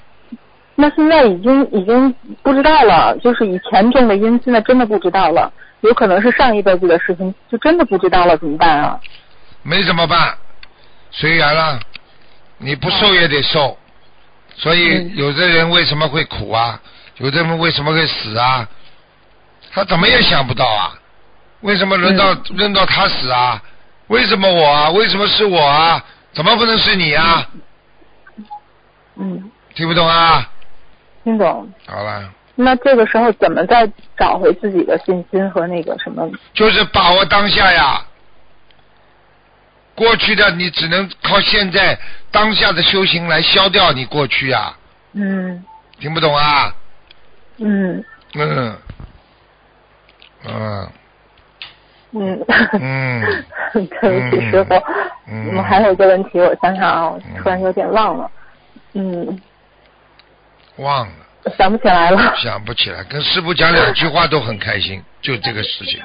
[0.75, 5.49] 那现在已经已经不知道了，就是以前种的因，现在真的不知道了，
[5.81, 8.99] 有可能是上一辈子的事情，就真的不知道了，怎么办啊？
[9.63, 10.37] 没怎么办，
[11.11, 11.79] 随缘了，
[12.57, 13.77] 你不受也得受。
[14.55, 16.79] 所以嗯有的人为什么会苦啊？
[17.17, 18.67] 有的人为什么会死啊？
[19.71, 20.93] 他怎么也想不到啊？
[21.61, 23.61] 为什么轮到、轮到他死啊？
[24.07, 24.89] 为什么我啊？
[24.89, 26.03] 为什么是我啊？
[26.33, 27.47] 怎么不能是你啊？
[29.15, 30.49] 嗯，听不懂啊？
[31.23, 31.71] 听懂。
[31.87, 36.29] 好了，那这个时候怎么再找回自己的信心和那个什么？
[36.53, 38.01] 就是把握当下呀。
[39.95, 41.97] 过去的你只能靠现在
[42.31, 44.73] 当下的修行来消掉你过去呀，
[45.13, 45.63] 嗯
[45.99, 46.73] 听不懂啊？
[47.57, 48.75] 嗯嗯，
[50.45, 50.89] 嗯
[52.13, 52.45] 嗯
[52.79, 53.45] 嗯
[54.01, 54.73] 对不起，师傅。
[55.27, 58.29] 嗯我还有一个问题，我想想啊，我嗯突然有点忘了。
[58.93, 59.39] 嗯，
[60.77, 61.13] 忘了，
[61.57, 62.33] 想不起来了。
[62.37, 65.99] 想不起来，跟师傅讲两句话都很开心， 就这个事情，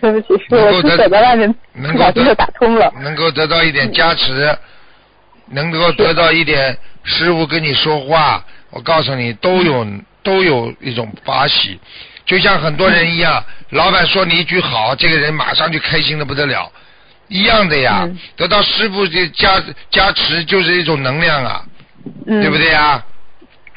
[0.00, 2.92] 对不起，师傅，能够得我是走在外面，能够得了。
[3.00, 4.56] 能够得到一点加持，
[5.50, 9.86] 能够得到一点师傅跟你说话，我告诉你都有
[10.22, 11.78] 都有一种法喜，
[12.26, 16.70] 就像很多人一样，老板说你一句好，这个人马上就开心的不得了，
[17.28, 18.18] 一样的呀，嗯。
[18.36, 21.64] 得到师傅的加加持就是一种能量啊，
[22.26, 23.02] 嗯，对不对呀？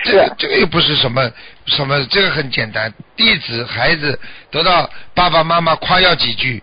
[0.04, 1.32] 这个这个又不是什么
[1.66, 2.94] 什么，这个很简单。
[3.16, 4.20] 弟子孩子
[4.52, 6.62] 得到爸爸妈妈夸耀几句，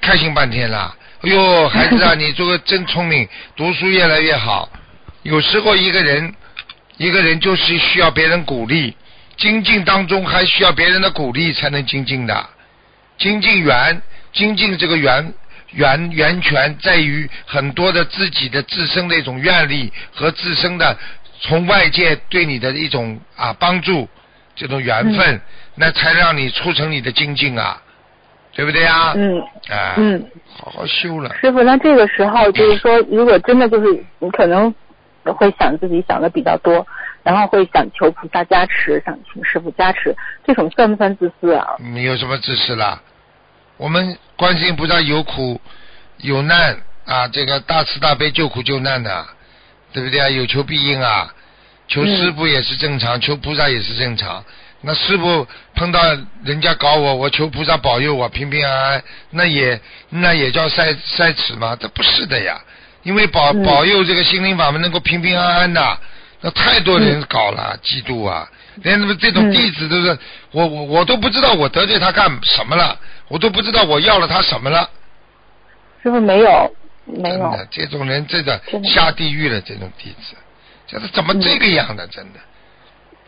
[0.00, 0.94] 开心半天了。
[1.20, 4.68] 哎呦，孩子啊， 你这个真聪明，读书越来越好。
[5.22, 6.34] 有时候一个人，
[6.96, 8.96] 一个人就是需要别人鼓励，
[9.36, 12.48] 精进当中还需要别人的鼓励才能精进的。
[13.18, 14.00] 精进源，
[14.32, 15.34] 精进这个源
[15.72, 20.96] 源源泉在于很多的自己的自身的一种愿力和自身的
[21.40, 24.08] 从外界对你的一种啊帮助，
[24.54, 25.40] 这种缘分，
[25.74, 27.80] 那才让你促成你的精进啊，
[28.52, 29.12] 对不对啊？
[29.16, 31.34] 嗯啊，嗯，好好修了。
[31.40, 34.74] 师傅，那这个时候就是说，如果真的就是你可能
[35.24, 36.86] 会想自己想的比较多，
[37.22, 41.64] 然后会想求菩萨加持，想请师傅加持，这种算不算自私啊？
[41.78, 43.00] 你有什么自私啦？
[43.76, 45.60] 我们观世音菩萨有苦
[46.16, 49.24] 有难啊，这个大慈大悲救苦救难的，
[49.92, 50.28] 对不对啊？
[50.28, 51.32] 有求必应啊，
[51.88, 54.44] 求师傅也是正常，求菩萨也是正常。
[54.80, 56.00] 那师傅碰到
[56.44, 61.76] 人家搞我，我求菩萨保佑我平平安安，那也那也叫塞塞尺吗？
[61.80, 62.60] 这不是的呀，
[63.02, 65.98] 因为保、嗯保佑这个心灵法门能够平平安安的，
[66.42, 68.48] 那太多人搞了，嫉妒啊！
[68.84, 70.16] 连他们这种嗯弟子都是，
[70.52, 72.96] 我我我都不知道我得罪他干什么了，
[73.26, 74.88] 我都不知道我要了他什么了。
[76.00, 76.72] 师傅没有，
[77.08, 80.36] 没有，真的，这种人真的下地狱了，这种弟子，
[80.86, 82.06] 这是怎么这个样的？
[82.08, 82.40] 真的，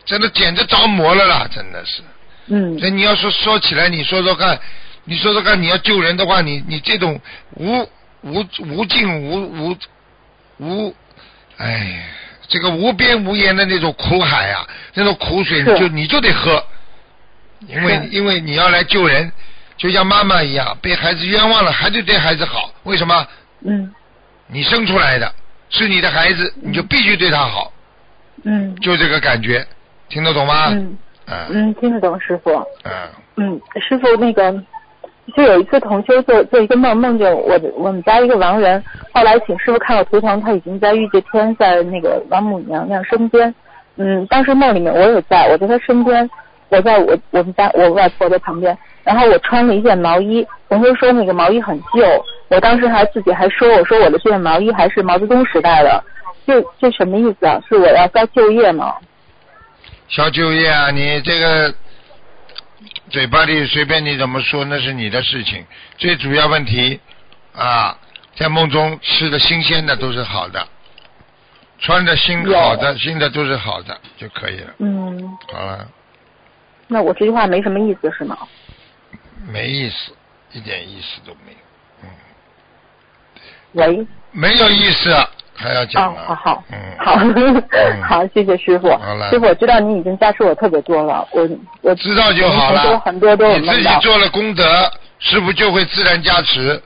[0.05, 1.47] 真的简直着魔了啦！
[1.51, 2.01] 真的是。
[2.47, 4.59] 嗯所以你要说说起来，你说说看，
[5.05, 7.19] 你说说看，你要救人的话，你你这种
[7.55, 7.87] 无
[8.21, 9.77] 无无尽无无
[10.57, 10.95] 无，
[11.57, 12.03] 哎，
[12.47, 16.63] 这个无边无沿的那种苦海啊，那种苦水，你就你就得喝，
[17.67, 19.31] 因为因为你要来救人，
[19.77, 23.27] 就像妈妈一样，被孩子冤枉了，还得对孩子好，为什么？
[23.63, 23.93] 嗯。
[24.47, 25.31] 你生出来的
[25.69, 27.71] 是你的孩子，你就必须对他好，
[28.43, 28.75] 嗯。
[28.77, 29.65] 就这个感觉，
[30.09, 30.69] 听得懂吗？
[30.71, 30.97] 嗯。
[31.27, 32.51] 嗯嗯，听得懂师傅。
[32.83, 32.91] 嗯
[33.37, 34.51] 嗯，师傅，那个
[35.33, 38.83] 就有一次同修做做一个梦，梦见我的我们家一个亡人，
[39.13, 43.53] 后来请师傅看了图腾，他已经在玉界天，在那个王母娘娘身边。
[43.95, 46.29] 嗯，当时梦里面我也在，我在他身边，
[46.67, 56.03] 我在我我们家我外婆的旁边，然后我穿了一件毛衣，同修说那个毛衣很旧，我当时还自己还说我说我的这件毛衣还是毛泽东时代的，
[56.45, 57.57] 这这什么意思啊？
[57.67, 58.93] 是我要遭就业吗？
[60.09, 61.73] 消就业啊，你这个
[63.09, 65.65] 嘴巴里随便你怎么说，那是你的事情。
[65.97, 66.99] 最主要问题
[67.55, 67.97] 啊，
[68.35, 70.67] 在梦中吃的新鲜的都是好的，
[71.79, 74.73] 穿的新好的新的都是好的就可以了。
[74.79, 75.87] 嗯，好了，
[76.89, 78.37] 那我这句话没什么意思是吗？
[79.47, 80.11] 没意思，
[80.51, 81.57] 一点意思都没有。
[83.73, 85.13] 喂，没有意思，
[85.55, 86.13] 还要讲。
[86.15, 87.15] 好好嗯，好
[88.07, 89.29] 好，谢谢师傅好了。
[89.29, 91.47] 师傅，我知道你已经加持我特别多了，我
[91.81, 92.99] 我知道就好了。
[92.99, 93.81] 很多都有你自。
[93.81, 96.81] 己做了功德，师傅就会自然加持。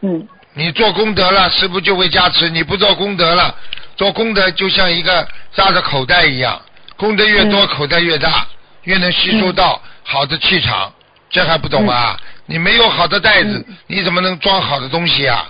[0.00, 3.54] 嗯你做功德了，师傅就会加持；你不做功德了，
[3.94, 6.60] 做功德就像一个扎着口袋一样，
[6.96, 8.44] 功德越多，嗯口袋越大，
[8.82, 10.92] 越能吸收到好的气场。
[11.30, 12.16] 这还不懂啊？
[12.46, 15.46] 你没有好的袋子，嗯你怎么能装好的东西啊？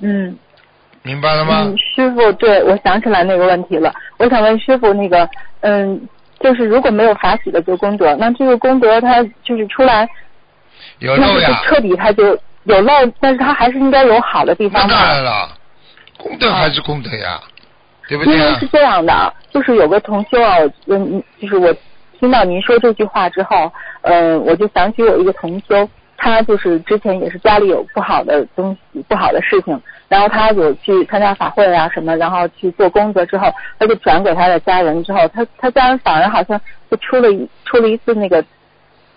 [0.00, 0.36] 嗯
[1.02, 1.64] 明白了吗？
[1.66, 3.92] 嗯，师傅，对我想起来那个问题了。
[4.18, 5.28] 我想问师傅，那个
[5.60, 6.08] 嗯，
[6.40, 10.08] 就是如果没有法喜的做功德，那这个功德它就是出来，
[11.00, 15.12] 有漏呀，彻底它就有漏，但是它还是应该有好的地那当方吧？
[15.12, 15.48] 然了，
[16.16, 17.38] 功德还是功德呀，
[18.08, 18.66] 对不对啊因为是？
[18.68, 21.74] 这样的，就是有个同修啊，嗯，就是我
[22.18, 23.70] 听到您说这句话之后，
[24.00, 25.86] 呃，我就想起我一个同修，
[26.24, 36.58] 他就是之前也是家里有不好的东西、不好的事情，然后他有去参加法会啊什么，然后去做功德之后，他就转给他的家人之后，他他家人反而好像
[36.90, 38.42] 就出了一出了一次那个。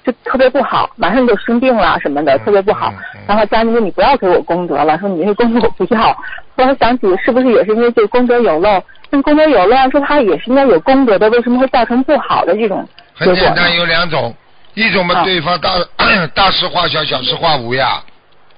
[0.03, 2.93] 就特别不好，马上就生病了什么的，嗯特别不好。
[3.27, 6.13] 然后家人说你不要给我功德了，说你那功德我不要。
[6.55, 8.81] 后来想起是不是也是因为这个功德有漏？
[9.09, 12.87] 那功德有漏，按说他也是应该有功德的，为什么会造成不好的这种
[13.19, 13.39] 结果呢？
[13.39, 14.33] 很简单，有两种，
[14.77, 15.71] 一种嘛，啊对方大
[16.35, 17.99] 大事化小，小事化无呀。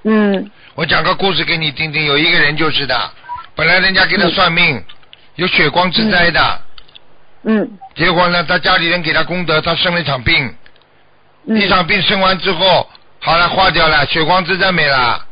[0.04, 0.52] 嗯。
[0.76, 3.12] 我讲个故事给你听听，有一个人就是的，
[3.56, 4.84] 本来人家给他嗯算命，
[5.36, 6.62] 有血光之灾的，
[7.44, 7.70] 嗯。
[7.96, 10.54] 结果呢，他家里人给他功德，他生了一场病，
[11.48, 11.58] 嗯。
[11.58, 12.86] 一场病生完之后，
[13.20, 15.26] 好了化掉了，血光之灾没了。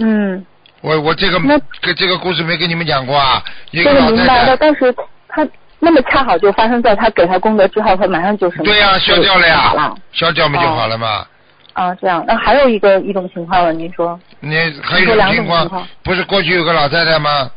[0.00, 0.44] 嗯，
[0.80, 1.38] 我我这个
[1.80, 5.04] 跟这个故事没跟你们讲过啊，一这个个老太明白了，太，但是他
[5.86, 11.24] 那么恰好就发生在他给他功德之后，他马上就什么对呀、消掉了呀消掉不就好了嘛？
[11.74, 12.24] 啊，这样。
[12.26, 14.18] 那还有一个一种情况了，您说？
[14.40, 17.48] 你还有一种情况，不是过去有个老太太吗？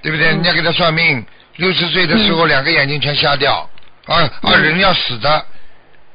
[0.00, 0.28] 对不对？
[0.28, 1.22] 嗯人家给她算命，
[1.56, 3.68] 六十岁的时候两个眼睛全瞎掉，
[4.06, 5.44] 啊啊嗯人要死的，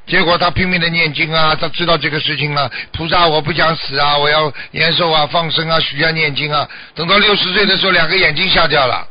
[0.04, 9.06] 结果她拼命的念经啊，她知道这个事情啊，菩萨我不想死啊，我要延寿啊，放生啊，许愿念经啊，等到六十岁的时候两个眼睛瞎掉了，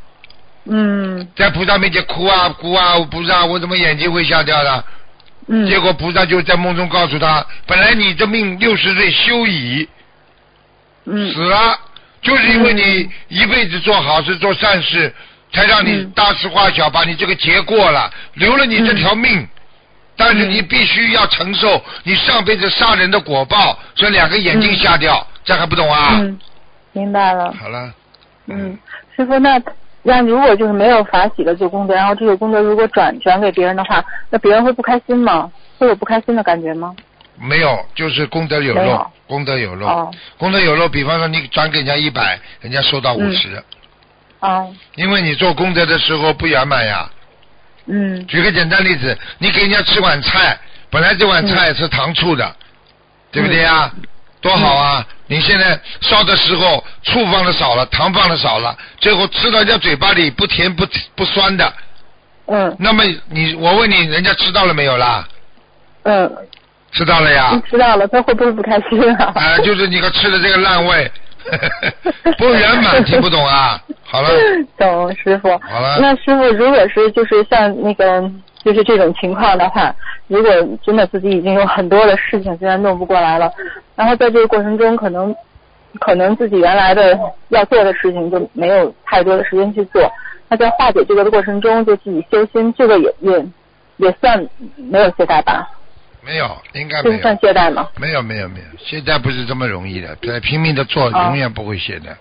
[0.66, 1.28] 嗯。
[1.36, 4.84] 在菩萨面前哭啊哭啊，菩萨我怎么眼睛会瞎掉的？
[5.48, 5.68] 嗯。
[5.68, 9.88] 结果菩萨就在梦中告诉他，本来你的命六十岁休矣，
[11.06, 11.34] 嗯。
[11.34, 11.78] 死了，
[12.22, 15.14] 就是因为你一辈子做好事做善事，
[15.52, 16.12] 才让你嗯。
[16.12, 19.48] 大事化小，把你这个劫过了，留了你这条命。
[20.18, 26.20] 但是你必须要承受你上辈子杀人的果报，所以两个眼睛瞎掉，这还不懂啊？
[26.20, 26.40] 嗯，
[26.92, 27.52] 明白了。
[27.60, 27.92] 好了，
[28.46, 28.78] 嗯，
[29.16, 29.60] 师傅，那
[30.04, 35.52] 那如果就是没有法喜的做功德，然后这个功德如果转转给别人的话，那别人会不开心吗？
[35.78, 36.96] 会有不开心的感觉吗？
[37.40, 40.88] 没有，就是功德有漏，功德有漏，哦功德有漏。
[40.88, 43.64] 比方说你转给人家一百，人家收到五嗯十、
[44.42, 47.10] 哦，因为你做功德的时候不圆满呀。
[47.88, 50.56] 嗯举个简单例子，你给人家吃碗菜，
[50.92, 52.56] 本来这碗菜是糖醋的，
[53.32, 53.92] 对不对呀？
[54.42, 55.06] 多好啊！
[55.28, 60.86] 你现在烧的时候醋放的少了，糖放的少了，最后吃到人家嘴巴里不甜不
[61.16, 61.72] 不酸的，
[62.48, 65.28] 嗯那么你我问你，人家吃到了没有啦？
[66.04, 66.30] 嗯，
[66.92, 67.62] 吃到了呀嗯，。
[67.70, 69.32] 知道了，他会不会不开心啊？
[69.36, 71.12] 啊，就是你个吃的这个烂味，
[72.40, 73.80] 不圆满，听不懂啊？
[74.04, 74.30] 好了，
[74.78, 75.50] 懂师傅。
[75.60, 78.22] 好了那师傅，如果是就是像那个
[78.64, 79.94] 就是这种情况的话，
[80.28, 80.52] 如果
[80.84, 83.52] 真的自己已经有很多的事情现在弄不过来了，
[83.96, 85.36] 然后在这个过程中可能
[86.00, 90.10] 可能自己原来的要做的事情就没有太多的时间去做，
[90.48, 93.46] 那在化解这个的过程中就自己修心，这个也也
[93.98, 95.68] 也算没有懈怠吧？
[96.24, 97.36] 没有，应该没有算。
[97.42, 97.88] 懈怠吗？
[97.98, 102.14] 没有没有没有，懈怠不是这么容易的，在拼命的做，哦永远不会懈怠，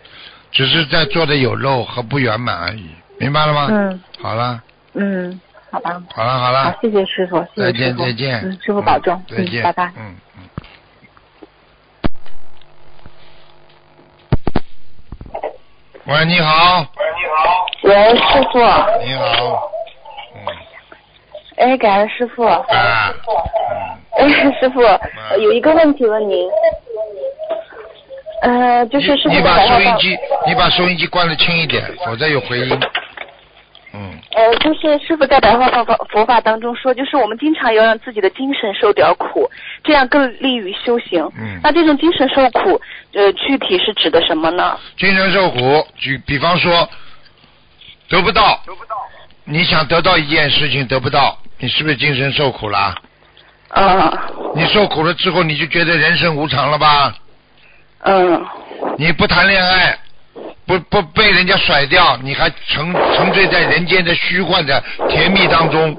[0.50, 2.86] 只是在做的有漏和不圆满而已，
[3.18, 3.68] 明白了吗？
[3.70, 4.62] 嗯好了，
[4.94, 6.02] 嗯，好吧。
[6.14, 6.64] 好了，好了。
[6.64, 9.92] 好了，，谢谢师傅，谢再谢师傅，见再见，嗯，师傅保重，嗯再见，嗯，拜拜。
[9.96, 10.48] 嗯嗯。
[16.06, 17.66] 喂，你好，喂，你好。
[17.82, 18.58] 喂师傅，
[19.04, 19.70] 你好，
[20.34, 20.38] 嗯，
[21.56, 23.14] 哎，感恩师傅，啊，
[24.18, 24.28] 嗯，哎，
[24.60, 26.50] 师傅，呃有一个问题问您，
[28.42, 32.80] 呃，就是师傅你把收音机，你把收音机关的轻一点，否则有回音。
[33.92, 39.50] 嗯，呃，呃，就是师傅在白话佛法佛法当中说，就是我们经常要让自己的精神受点苦，
[39.82, 41.24] 这样更利于修行。
[41.38, 42.80] 嗯那这种精神受苦，
[43.14, 44.78] 呃，具体是指的什么呢？
[44.96, 46.88] 精神受苦，举比方说
[48.08, 48.94] 得不到，得不到
[49.44, 52.94] 你想得到一件事情得不到，你是不是精神受苦了？
[53.74, 54.18] 嗯
[54.54, 57.14] 你受苦了之后，你就觉得人生无常了吧？
[58.02, 58.44] 嗯
[58.96, 59.98] 你不谈恋爱，
[60.66, 65.96] 不不被人家甩掉，你还沉沉醉在人间的虚幻的甜蜜当中。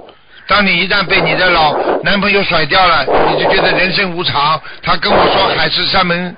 [0.47, 4.61] 当你一旦被你的老男朋友甩掉了，你就觉得人生无常。
[4.81, 6.35] 他跟我说海誓山盟，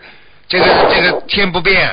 [0.48, 1.90] 这个这个天不变。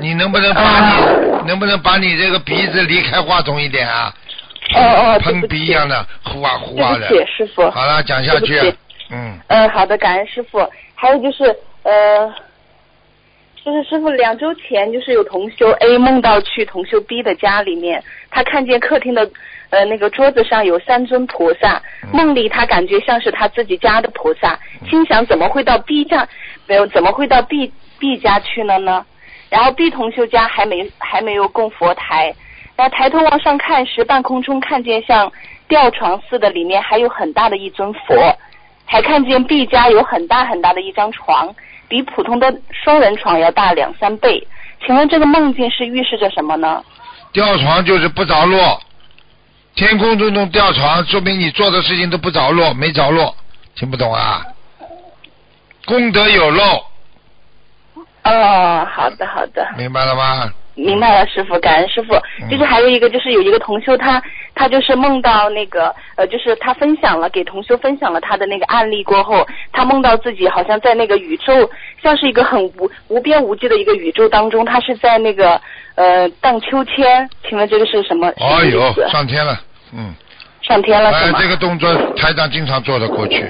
[0.00, 4.12] 你能不能把你、能不能把你这个鼻子离开话筒一点啊？
[4.74, 7.70] 哦哦，喷，鼻一样的，呼啊呼啊的师傅。
[7.70, 8.74] 好了，讲下去。
[9.10, 10.66] 嗯，嗯，好的，感恩师傅。
[10.94, 11.44] 还有就是，
[11.82, 12.32] 呃，
[13.64, 19.26] 就是师傅两周前，就是有同修 A 梦到去同修 B 的家里面，他看见客厅的
[19.70, 26.28] 呃那个桌子上有三尊菩萨，嗯梦里他感觉像是他自己家的菩萨，心想怎么会到 B 家，
[26.66, 29.06] 没有怎么会到 B B 家去了呢？
[29.48, 32.34] 然后 B 同修家还没还没有供佛台，
[32.76, 35.32] 然后抬头往上看时，半空中看见像
[35.68, 38.14] 吊床似的，里面还有很大的一尊佛。
[38.86, 41.54] 还看见 B 家有很大很大的一张床，
[41.88, 44.46] 比普通的双人床要大两三倍。
[44.86, 46.82] 请问这个梦境是预示着什么呢？
[47.32, 48.80] 吊床就是不着落，
[49.74, 53.34] 天空中中吊床，说明你做的事情都不着落，没着落，
[53.74, 54.44] 听不懂啊？
[55.86, 56.84] 功德有漏，
[58.24, 60.52] 哦，好的好的，明白了吗？
[60.74, 62.14] 明白了，师傅，感恩师傅。
[62.40, 64.22] 嗯就是还有一个，就是有一个同修他，
[64.54, 71.70] 他就是梦到那个呃，就是他分享了给同修分享了他的那个案例过后，他梦到自己好像在那个宇宙，
[72.02, 75.60] 像是一个很无无边无际的一个宇宙当中，他是在那个
[75.94, 77.28] 呃荡秋千。
[77.48, 78.28] 请问这个是什么？
[78.28, 79.60] 哦什么意思呦，上天了，
[79.92, 80.14] 嗯，
[80.62, 83.44] 上天了是哎，这个动作台长经常做的过去。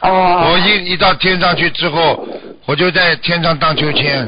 [0.00, 0.50] 哦。
[0.50, 2.26] 我一一到天上去之后，
[2.66, 4.26] 我就在天上荡秋千，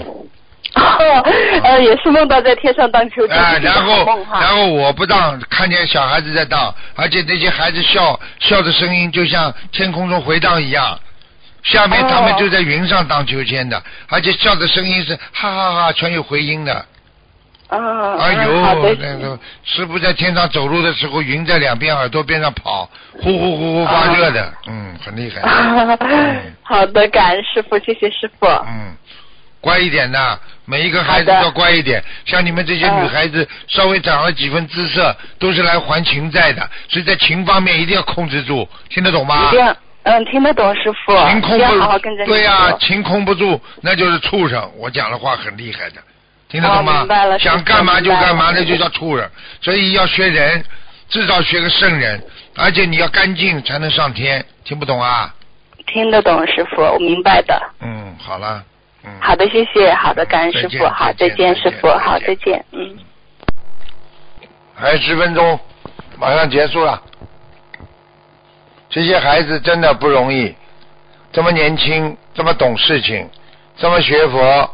[0.74, 1.24] 哦，
[1.64, 4.26] 呃，也是梦到在天上荡秋千，哎，这是个然后。
[4.40, 10.98] 然后我不荡，看见小孩子在荡，而且那些孩子笑笑的声音就像天空中回荡一样。
[11.64, 16.84] 下面他们哦就在云上荡秋千的，而且笑的声音是哈哈哈，全有回音的。
[17.68, 25.42] 啊，哎呦，那个师傅在天上走路的时候，云在两边耳朵边上跑，呼呼呼呼发热的，嗯，很厉害。
[26.62, 28.46] 好的，感恩师傅，谢谢师傅。
[28.46, 28.96] 嗯，
[29.60, 32.02] 乖一点的，每一个孩子都乖一点。
[32.24, 39.56] 像你们这些嗯女孩子，稍微长了几分姿色，都是来还情债的，所以在情方面一定要控制住，听得懂吗一？
[39.56, 44.70] 定，嗯，听得懂师傅，情控不好好跟着对呀、说情控不住，那就是畜生。
[44.76, 46.00] 我讲的话很厉害的，
[46.48, 47.38] 听得懂哦吗？
[47.38, 49.28] 想干嘛就干嘛，那就叫畜生。
[49.60, 50.64] 所以要学人，
[51.08, 52.22] 至少学个圣人，
[52.56, 55.34] 而且你要干净才能上天，听不懂啊？
[55.86, 57.60] 听得懂师傅，我明白的。
[57.80, 58.62] 嗯，好了，
[59.04, 59.10] 嗯。
[59.20, 62.96] 好的，谢谢，好的，感恩师傅，好，再见师傅，好，再再见，嗯。
[64.74, 65.58] 还有十分钟，
[66.18, 67.02] 马上结束了。
[68.88, 70.54] 这些孩子真的不容易，
[71.32, 73.28] 这么年轻，这么懂事情，
[73.76, 74.70] 这么学佛，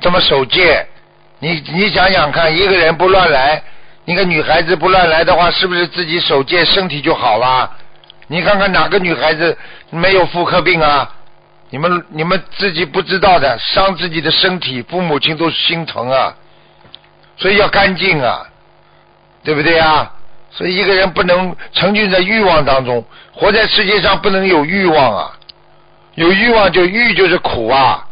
[0.00, 0.86] 这么守戒。
[1.38, 3.62] 你你想想看，一个人不乱来，
[4.04, 7.70] 一个女孩子不乱来的话，是不是自己守戒，身体就好了？
[8.26, 9.56] 你看看哪个女孩子
[9.90, 11.10] 没有妇科病啊？
[11.74, 16.32] 你们你们自己不知道的，伤自己的身体，父母亲都心疼啊。
[17.36, 18.46] 所以要干净啊。
[19.42, 20.10] 对不对啊？
[20.52, 25.38] 所以一个人不能沉浸在欲望当中，活在世界上不能有欲望啊！
[26.14, 28.06] 有欲望就欲就是苦啊，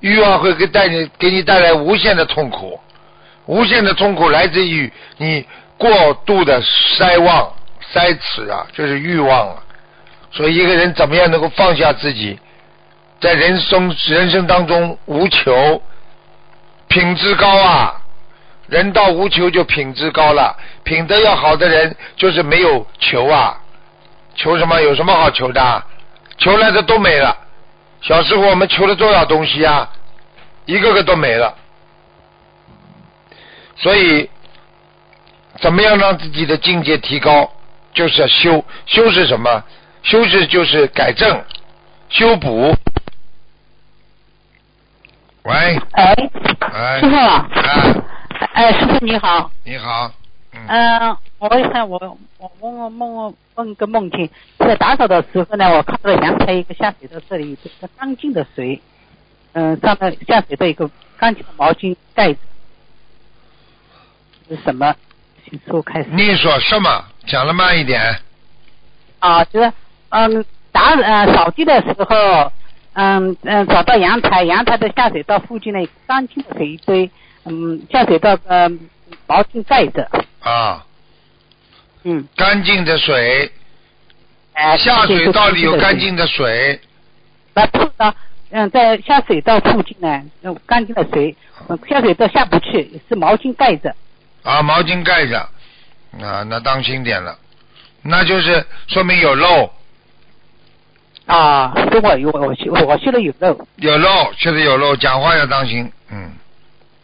[0.00, 2.78] 欲望会给带你给你带来无限的痛苦，
[3.46, 5.46] 无限的痛苦来自于你
[5.78, 6.60] 过度的
[6.98, 7.50] 塞望
[7.92, 9.62] 塞齿啊，就是欲望啊。
[10.30, 12.38] 所以一个人怎么样能够放下自己，
[13.20, 15.82] 在人生人生当中无求，
[16.88, 18.00] 品质高啊！
[18.68, 23.58] 人到无求就品质高了，品德要好的人就是没有求啊，
[24.34, 24.80] 求什么？
[24.80, 25.82] 有什么好求的？
[26.36, 27.36] 求来的都没了。
[28.00, 29.90] 小时候我们求了多少东西啊？
[30.66, 31.54] 一个个都没了。
[33.74, 34.28] 所以，
[35.60, 37.50] 怎么样让自己的境界提高？
[37.92, 38.64] 就是要修。
[38.86, 39.64] 修是什么？
[40.02, 41.42] 修是就是改正、
[42.10, 42.76] 修补。
[45.48, 46.14] 喂，哎，
[46.60, 47.16] 哎，师傅。
[47.16, 48.04] 啊，啊，
[48.52, 50.12] 哎，师傅你好，你好，
[50.52, 54.28] 嗯，嗯、我看我我问我梦问个梦境，
[54.58, 58.82] 在打扫的时候呢，我看到阳台一个下水道这里有一个干净的水，
[59.54, 62.38] 嗯、上面下水道一个干净的毛巾盖着，
[64.50, 64.94] 是什么？
[65.48, 66.10] 请说开始。
[66.10, 67.04] 你说什么？
[67.26, 68.20] 讲的慢一点。
[69.20, 69.72] 啊，就是
[70.10, 72.52] 嗯，打呃扫地的时候，
[73.00, 77.08] 嗯嗯，找到阳台，阳台的下水道附近呢，干净的水一堆，
[77.44, 78.68] 嗯，下水道呃
[79.28, 80.84] 毛巾盖着，啊，
[82.02, 83.52] 嗯，干净的水，
[84.54, 86.80] 哎、下水道里有干净净的水，
[87.54, 88.12] 那碰到
[88.50, 91.36] 嗯，在下水道附近呢，有干净的水，
[91.68, 93.94] 嗯下水道下不去，是毛巾盖着。
[94.42, 95.38] 啊，毛巾盖着，
[96.20, 97.38] 啊，那当心点了，
[98.02, 99.70] 那就是说明有漏，
[101.28, 103.54] 啊，是我有我修我修的有漏。
[103.76, 106.32] 有漏，确实有漏，讲话要当心，嗯，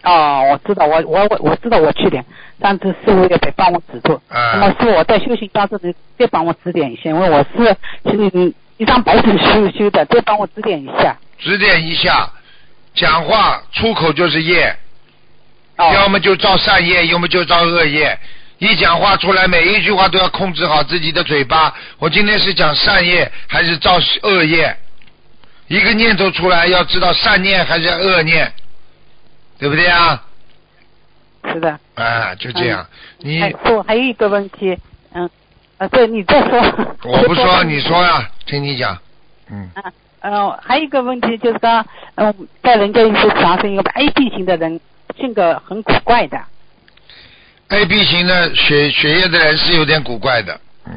[0.00, 2.24] 啊，我知道，我我我我知道我去点，
[2.58, 4.14] 但是师傅也得帮我指出。
[4.28, 11.14] 啊那么师傅我在修行当中，你再帮我指点一下，因为我是嗯一张白纸修修的，再帮我指点一下。
[11.38, 12.32] 指点一下，
[12.94, 14.74] 讲话出口就是业，
[15.76, 18.18] 哦要么就造善业，要么就造恶业。
[18.58, 21.74] 一讲话出来，每一句话都要控制好自己的嘴巴。
[21.98, 24.74] 我今天是讲善业还是造恶业？
[25.66, 28.52] 一个念头出来，要知道善念还是恶念，
[29.58, 30.22] 对不对啊？
[31.52, 31.78] 是的。
[31.94, 32.86] 啊，就这样。
[33.18, 34.78] 你还师傅还有一个问题，
[35.12, 35.28] 嗯，
[35.78, 36.60] 啊，对，你再说。
[37.04, 38.96] 我不说，你说呀、听你讲。
[39.50, 41.84] 嗯，嗯，呃，还有一个问题就是说，
[42.14, 44.80] 嗯，在人家一些常说一个 A B 型的人，
[45.18, 46.38] 性格很古怪的。
[47.68, 50.92] A B 型的血血液的人是有点古怪的，嗯，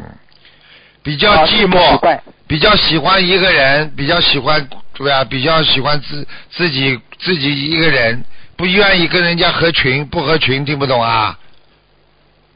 [1.02, 5.24] 比较哦寂寞，怪比较喜欢一个人，比较喜欢对吧？
[5.24, 8.24] 比较喜欢自自己自己一个人，
[8.56, 11.38] 不愿意跟人家合群，不合群，听不懂啊？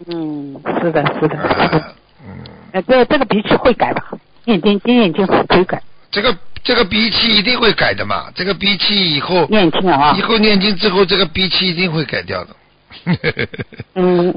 [0.07, 1.77] 嗯，是的，是的，是的。
[1.79, 1.93] 啊
[2.27, 2.43] 嗯，
[2.73, 4.03] 呃，这这个脾气会改吧？
[4.45, 5.81] 念经经念经可以改，
[6.11, 10.21] 这个这个脾气一定会改的嘛，这个脾气以后念经啊以。
[10.21, 12.55] 后念经之后，这个脾气一定会改掉的。
[13.95, 14.33] 嗯，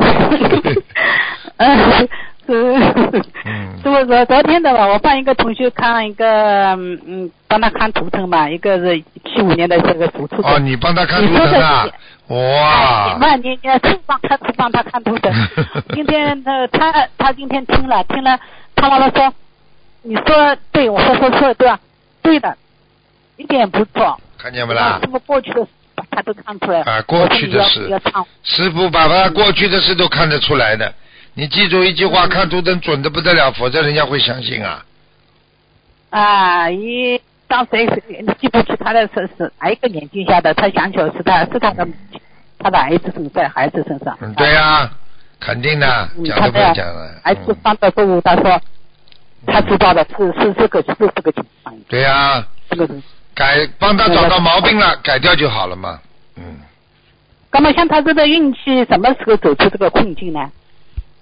[1.57, 2.09] 嗯，是。
[2.47, 3.23] 嗯
[3.83, 4.87] 是不是昨天的吧？
[4.87, 6.27] 我帮一个同学看一个，
[6.77, 10.49] 嗯嗯，帮他看图腾嘛，一个是七五年的这个属兔的。
[10.49, 11.87] 哦，你帮他看图腾啊？
[12.29, 13.17] 哇！
[13.21, 15.33] 那你你不帮他不帮他看图腾。
[15.95, 18.39] 今天呃，他他今天听了听了，
[18.75, 19.33] 他妈妈说，
[20.03, 21.79] 你说对，我说说错了对吧？
[22.23, 22.57] 对的，
[23.37, 24.19] 一点不错。
[24.39, 26.81] 看见不啦这么过去的事把他都看出来？
[26.83, 28.01] 啊过去的事
[28.43, 30.93] 师傅把他过去的事都看得出来的。
[31.35, 34.85] 你记住一句嗯话，看图腾准的不得了，否则人家会相信啊。
[36.11, 37.71] 啊，一当时
[38.41, 41.87] 记不起他的是是哪一个年纪下的，他想起来是他是他的
[42.59, 44.17] 他的儿子身在孩子身上。
[44.21, 44.89] 嗯，对呀、
[45.41, 47.21] 肯定的，嗯，讲都不用讲了。
[47.25, 48.61] 儿子嗯放到购物，他说
[49.47, 53.03] 他知道的是是这个是这个情况，对呀、这个是。
[53.35, 56.01] 改帮他找到毛病了，改掉就好了嘛。
[56.37, 56.61] 嗯，
[57.51, 60.51] 那么像他这个运气什么时候走出这个困境呢？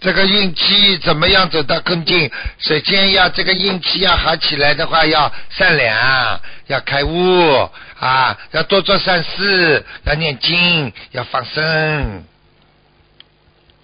[0.01, 2.29] 这个运气怎么样走到困境？
[2.59, 12.25] 首先要这个运气要好起来的话，要善良，要开悟啊，要多做善事，要念经，要放生，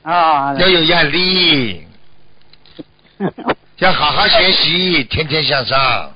[0.03, 1.87] 啊，要有压力，
[3.79, 6.13] 要好好学习，天天向上，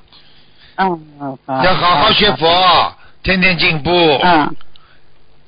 [0.89, 3.91] 嗯嗯，啊要好好学佛，天天进步。
[4.23, 4.57] 嗯，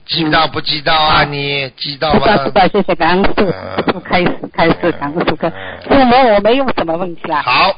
[0.07, 1.24] 知道不知道啊？
[1.24, 2.20] 你知道吗？
[2.20, 7.43] 知道知道，谢谢感恩师嗯傅，开始开始感恩师傅，嗯师傅我我没有什么问题了。
[7.43, 7.74] 好，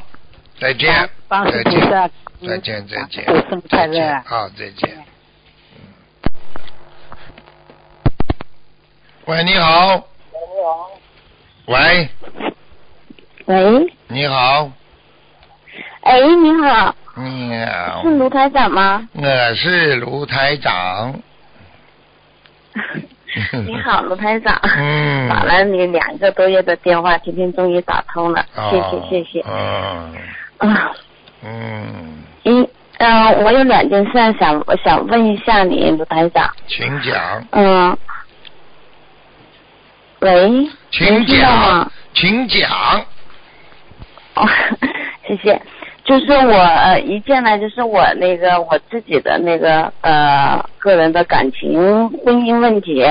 [0.60, 4.22] 再见，帮再见，再见，再见，祝生日快再见，乐。
[4.26, 5.04] 好，再见。
[9.26, 10.02] 喂，你好。
[11.66, 12.08] 喂，
[13.46, 14.70] 喂，你好，
[16.02, 19.08] 哎，你好，你好是，卢台长吗？
[19.14, 21.14] 我是卢台长。
[23.66, 24.54] 你好，卢台长。
[24.76, 29.44] 嗯打了你两个多月的电话，今天终于打通了，谢谢谢谢。
[29.48, 30.14] 嗯
[30.58, 30.92] 啊，
[31.42, 36.50] 嗯，一呃，我有两件事想我想问一下你，卢台长。
[36.66, 37.96] 请讲，嗯。
[40.20, 42.70] 喂，请讲吗？，请讲。
[44.34, 44.46] 哦，
[45.26, 45.60] 谢谢。
[46.06, 53.04] 就是我呃一进来就是我那个我自己的那个呃个人的感情婚姻问题，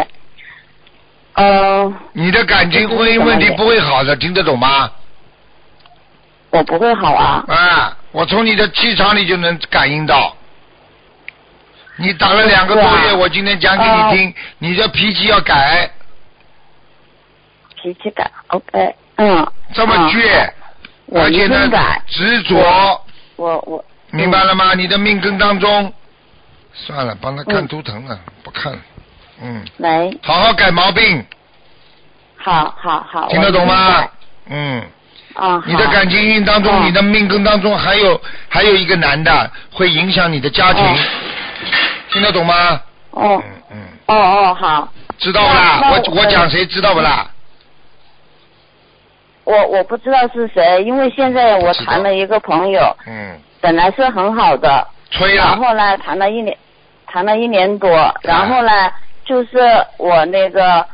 [1.33, 4.89] 呃你的感情婚姻问题不会好的，听得懂吗？
[6.51, 10.33] 我不会好啊，啊，我从你的气场里就能感应到。
[11.97, 15.91] 你打了两个多月，啊我今天讲给你听，你的脾气要改，
[17.75, 20.49] 脾气改 OK，嗯，这么倔，
[21.13, 21.69] 而且呢，
[22.07, 23.01] 执着，
[23.35, 24.73] 我我明白了吗？
[24.73, 25.93] 你的命根当中，
[26.73, 28.79] 算了，帮他看嗯图腾了，不看了，
[29.41, 30.11] 嗯，来。
[30.23, 31.23] 好好改毛病，
[32.37, 34.07] 好好好，听得懂吗？
[34.49, 34.83] 嗯，
[35.35, 40.97] 啊，你的感情运当中，哦你的命根当中还有还有一个男的会影响你的家庭，哦。
[42.11, 42.81] 听得懂吗？
[43.11, 43.43] 哦。
[43.45, 43.77] 嗯嗯，
[44.07, 45.81] 哦哦好，知道不啦？
[45.91, 47.29] 我我讲谁知道不啦？
[49.45, 56.57] 我我不知道是谁，因为现在我谈了一个朋友，嗯，本来是很好的，吹了，然后呢谈了一年，
[57.07, 57.89] 谈了一年多，
[58.23, 58.91] 然后呢
[59.23, 59.59] 就是
[59.97, 60.85] 我那个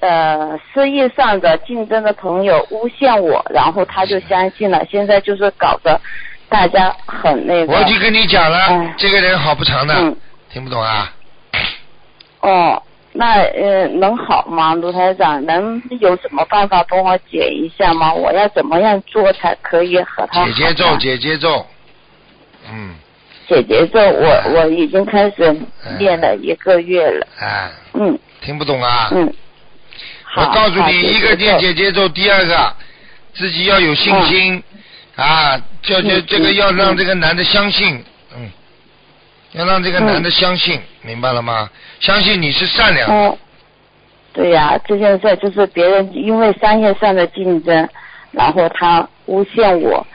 [0.00, 6.00] 呃事业上的竞争的朋友诬陷我，然后他就相信了，现在就是搞得
[6.48, 7.74] 大家很那个。
[7.74, 10.16] 我已经跟你讲了哎，这个人好不长的，嗯。
[10.48, 11.12] 听不懂啊？
[12.40, 12.82] 哦，
[13.16, 15.44] 那呃能好吗，卢台长？
[15.46, 18.12] 能有什么办法帮我解一下吗？
[18.12, 21.66] 我要怎么样做才可以和他好解节奏，呢解节奏，
[22.70, 22.94] 嗯，
[23.48, 25.56] 姐姐奏，我我已经开始
[25.98, 27.26] 练了一个月了。
[27.40, 28.18] 哎，嗯。
[28.42, 29.08] 听不懂啊？
[29.12, 29.32] 嗯。
[30.36, 31.74] 我告诉你，一个念节奏。
[31.74, 32.72] 解节奏，第二个
[33.34, 34.62] 自己要有信心、
[35.16, 36.96] 啊，就就嗯这个嗯要让嗯。
[36.96, 38.04] 这个男的相信，嗯，
[39.56, 41.68] 要让这个男的相信，明白了吗？
[41.98, 43.38] 相信你是善良的，哦，
[44.32, 47.88] 对呀、这件事就是别人因为商业上的竞争，
[48.32, 50.06] 然后他诬陷我。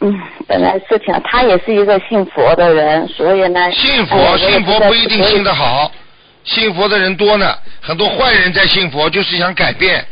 [0.00, 5.90] 嗯，本来事情，他也是一个信佛的人，所以呢，信佛，哎信佛不一定信得好，
[6.44, 10.04] 信佛的人多呢，很多坏人在信佛，就是想改变，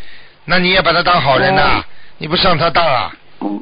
[0.47, 1.85] 那你也把他当好人呐、哦
[2.17, 3.13] 你不上他当啊？
[3.41, 3.61] 嗯，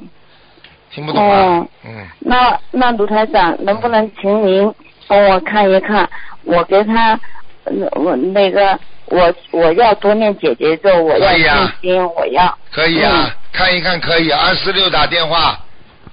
[0.94, 1.38] 听不懂啊？
[1.38, 1.68] 哦。
[1.84, 4.72] 嗯，那那卢台长，能不能请您
[5.06, 6.08] 帮我看一看，
[6.44, 7.18] 我给他，
[7.64, 11.46] 呃我那个我我要多念姐姐咒，我要信
[11.80, 12.58] 心，我要。
[12.70, 15.58] 可以啊，看一看可以，二四六打电话，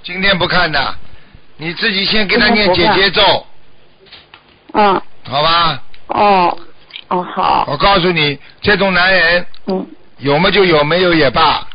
[0.04, 0.96] 今天不看的，
[1.58, 3.46] 你自己先给他念姐姐咒，
[4.74, 5.02] 嗯。
[5.30, 5.84] 好吧？
[6.08, 6.58] 哦
[7.10, 7.66] 哦好。
[7.68, 9.86] 我告诉你，这种男人嗯。
[10.20, 11.66] 有么就有，没有也罢，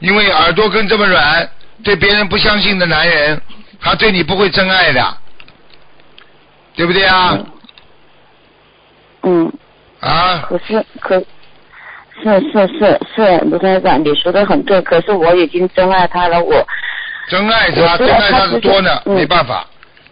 [0.00, 1.48] 因为耳朵根这么软，
[1.82, 3.40] 对别人不相信的男人，
[3.80, 5.16] 他对你不会真爱的，
[6.74, 7.38] 对不对啊？
[9.22, 9.52] 嗯，
[10.00, 11.22] 啊，可是可。
[12.20, 14.82] 是是是是，卢台长，你说的很对。
[14.82, 16.66] 可是我已经真爱他了，我
[17.28, 19.64] 真爱他，真爱他他是是多呢，嗯没办法，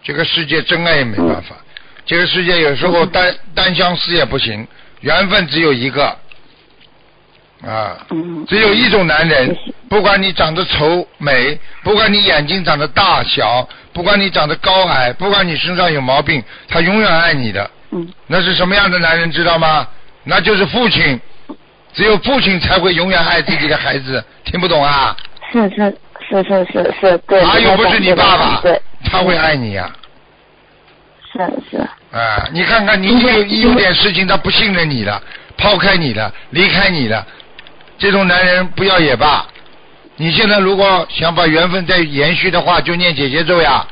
[0.05, 1.57] 这个世界真爱也没办法，
[2.05, 4.64] 这个世界有时候单单相思也不行，
[5.01, 6.17] 缘分只有一个，
[7.65, 9.57] 啊，嗯只有一种男人，
[9.89, 17.71] 不管你长得丑美，不管你眼睛长得大小，不管你长得高矮，不管你身上有毛病，他永远爱你的。
[17.93, 19.87] 嗯那是什么样的男人知道吗？
[20.25, 21.19] 那就是父亲，
[21.95, 25.17] 只有父亲才会永远爱自己的孩子，听不懂啊？
[25.53, 25.97] 是是
[26.29, 27.43] 是是是是，对。
[27.43, 28.81] 他又不是你爸爸对，，
[29.11, 29.91] 他会爱你呀、
[31.33, 31.39] 是
[31.71, 31.79] 是。
[32.11, 35.23] 啊，你看看，你一有一有点事情，他不信任你了，
[35.57, 37.25] 抛开你了，离开你了，
[37.99, 39.47] 这种男人不要也罢。
[40.17, 43.87] 你现在如果想把缘分再延续的话，就念姐姐咒呀，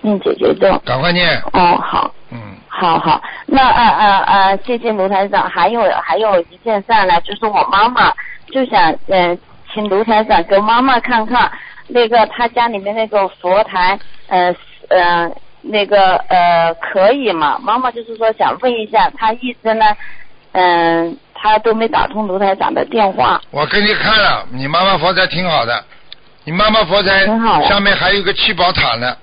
[0.00, 0.76] 念姐姐咒。
[0.84, 1.40] 赶快念。
[1.52, 2.14] 哦，好。
[2.30, 2.38] 嗯。
[2.72, 5.50] 好好，那呃呃呃，谢谢卢台长。
[5.50, 8.10] 还有还有一件事呢，就是我妈妈
[8.50, 9.36] 就想呃，
[9.74, 11.50] 请卢台长给妈妈看看
[11.88, 13.98] 那个她家里面那个佛台，
[14.28, 14.54] 呃
[14.88, 15.30] 呃
[15.60, 17.58] 那个呃可以吗？
[17.62, 19.84] 妈妈就是说想问一下，她一直呢，
[20.52, 23.40] 嗯、她都没打通卢台长的电话。
[23.50, 25.84] 我给你看了，你妈妈佛台挺好的，
[26.44, 29.16] 你妈妈佛台挺好上面还有个七宝塔呢。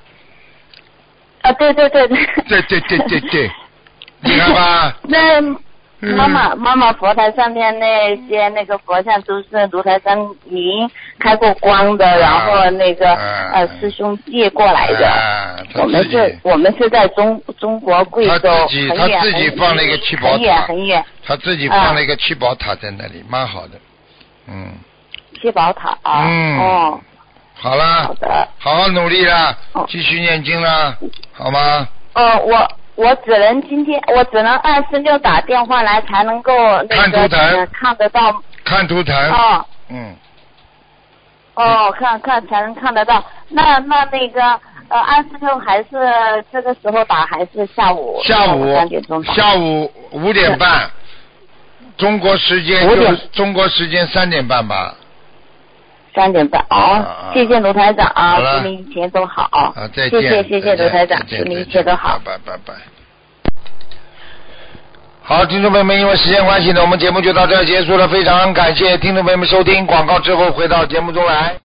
[1.42, 2.26] 啊，对对对对。
[2.48, 3.52] 对对对对对，
[4.22, 4.96] 你看吧。
[5.04, 5.56] 那嗯
[6.00, 10.88] 妈妈，妈妈佛台上面那些那个佛像都是卢台山您
[11.18, 15.08] 开过光的，然后那个呃师兄借过来的。
[15.08, 23.80] 啊，我们是，我们是在中中国贵州他自己很远他自己很放了一个七宝很远塔很远他自己放了一个七宝塔在那里，蛮好的。
[24.48, 24.74] 嗯，
[25.42, 26.26] 七宝塔啊。
[26.28, 27.02] 嗯哦，
[27.56, 28.48] 好啦，好的。
[28.60, 30.96] 好好努力啦，继续念经啦，
[31.34, 31.88] 好吗？
[32.14, 36.52] 哦，我我只能今天我只能二四六打电话来才能够
[36.90, 39.16] 那个看图腾呃看得到看图腾。
[39.32, 39.66] 哦。
[39.90, 40.16] 嗯，
[41.54, 43.24] 哦，看看才能看得到。
[43.50, 44.42] 那那那个
[44.90, 45.90] 呃，二十六还是
[46.52, 49.34] 这个时候打，还是下午下午三点钟打？
[49.34, 50.90] 下午五点半，
[51.98, 54.94] 中国时间就中国时间三点半吧。
[56.18, 59.44] 三点半哦，谢谢卢台长啊祝您一切都好。
[59.52, 60.20] 啊，再见。
[60.20, 62.20] 谢谢谢谢卢台长祝您一切都好。
[62.26, 62.74] 拜拜拜拜。
[65.22, 68.08] 好，听众朋友们，因为时间关系呢，我们节目就到这儿结束了。
[68.08, 71.58] 非常感谢听众朋友们收听广告之后回到节目中来。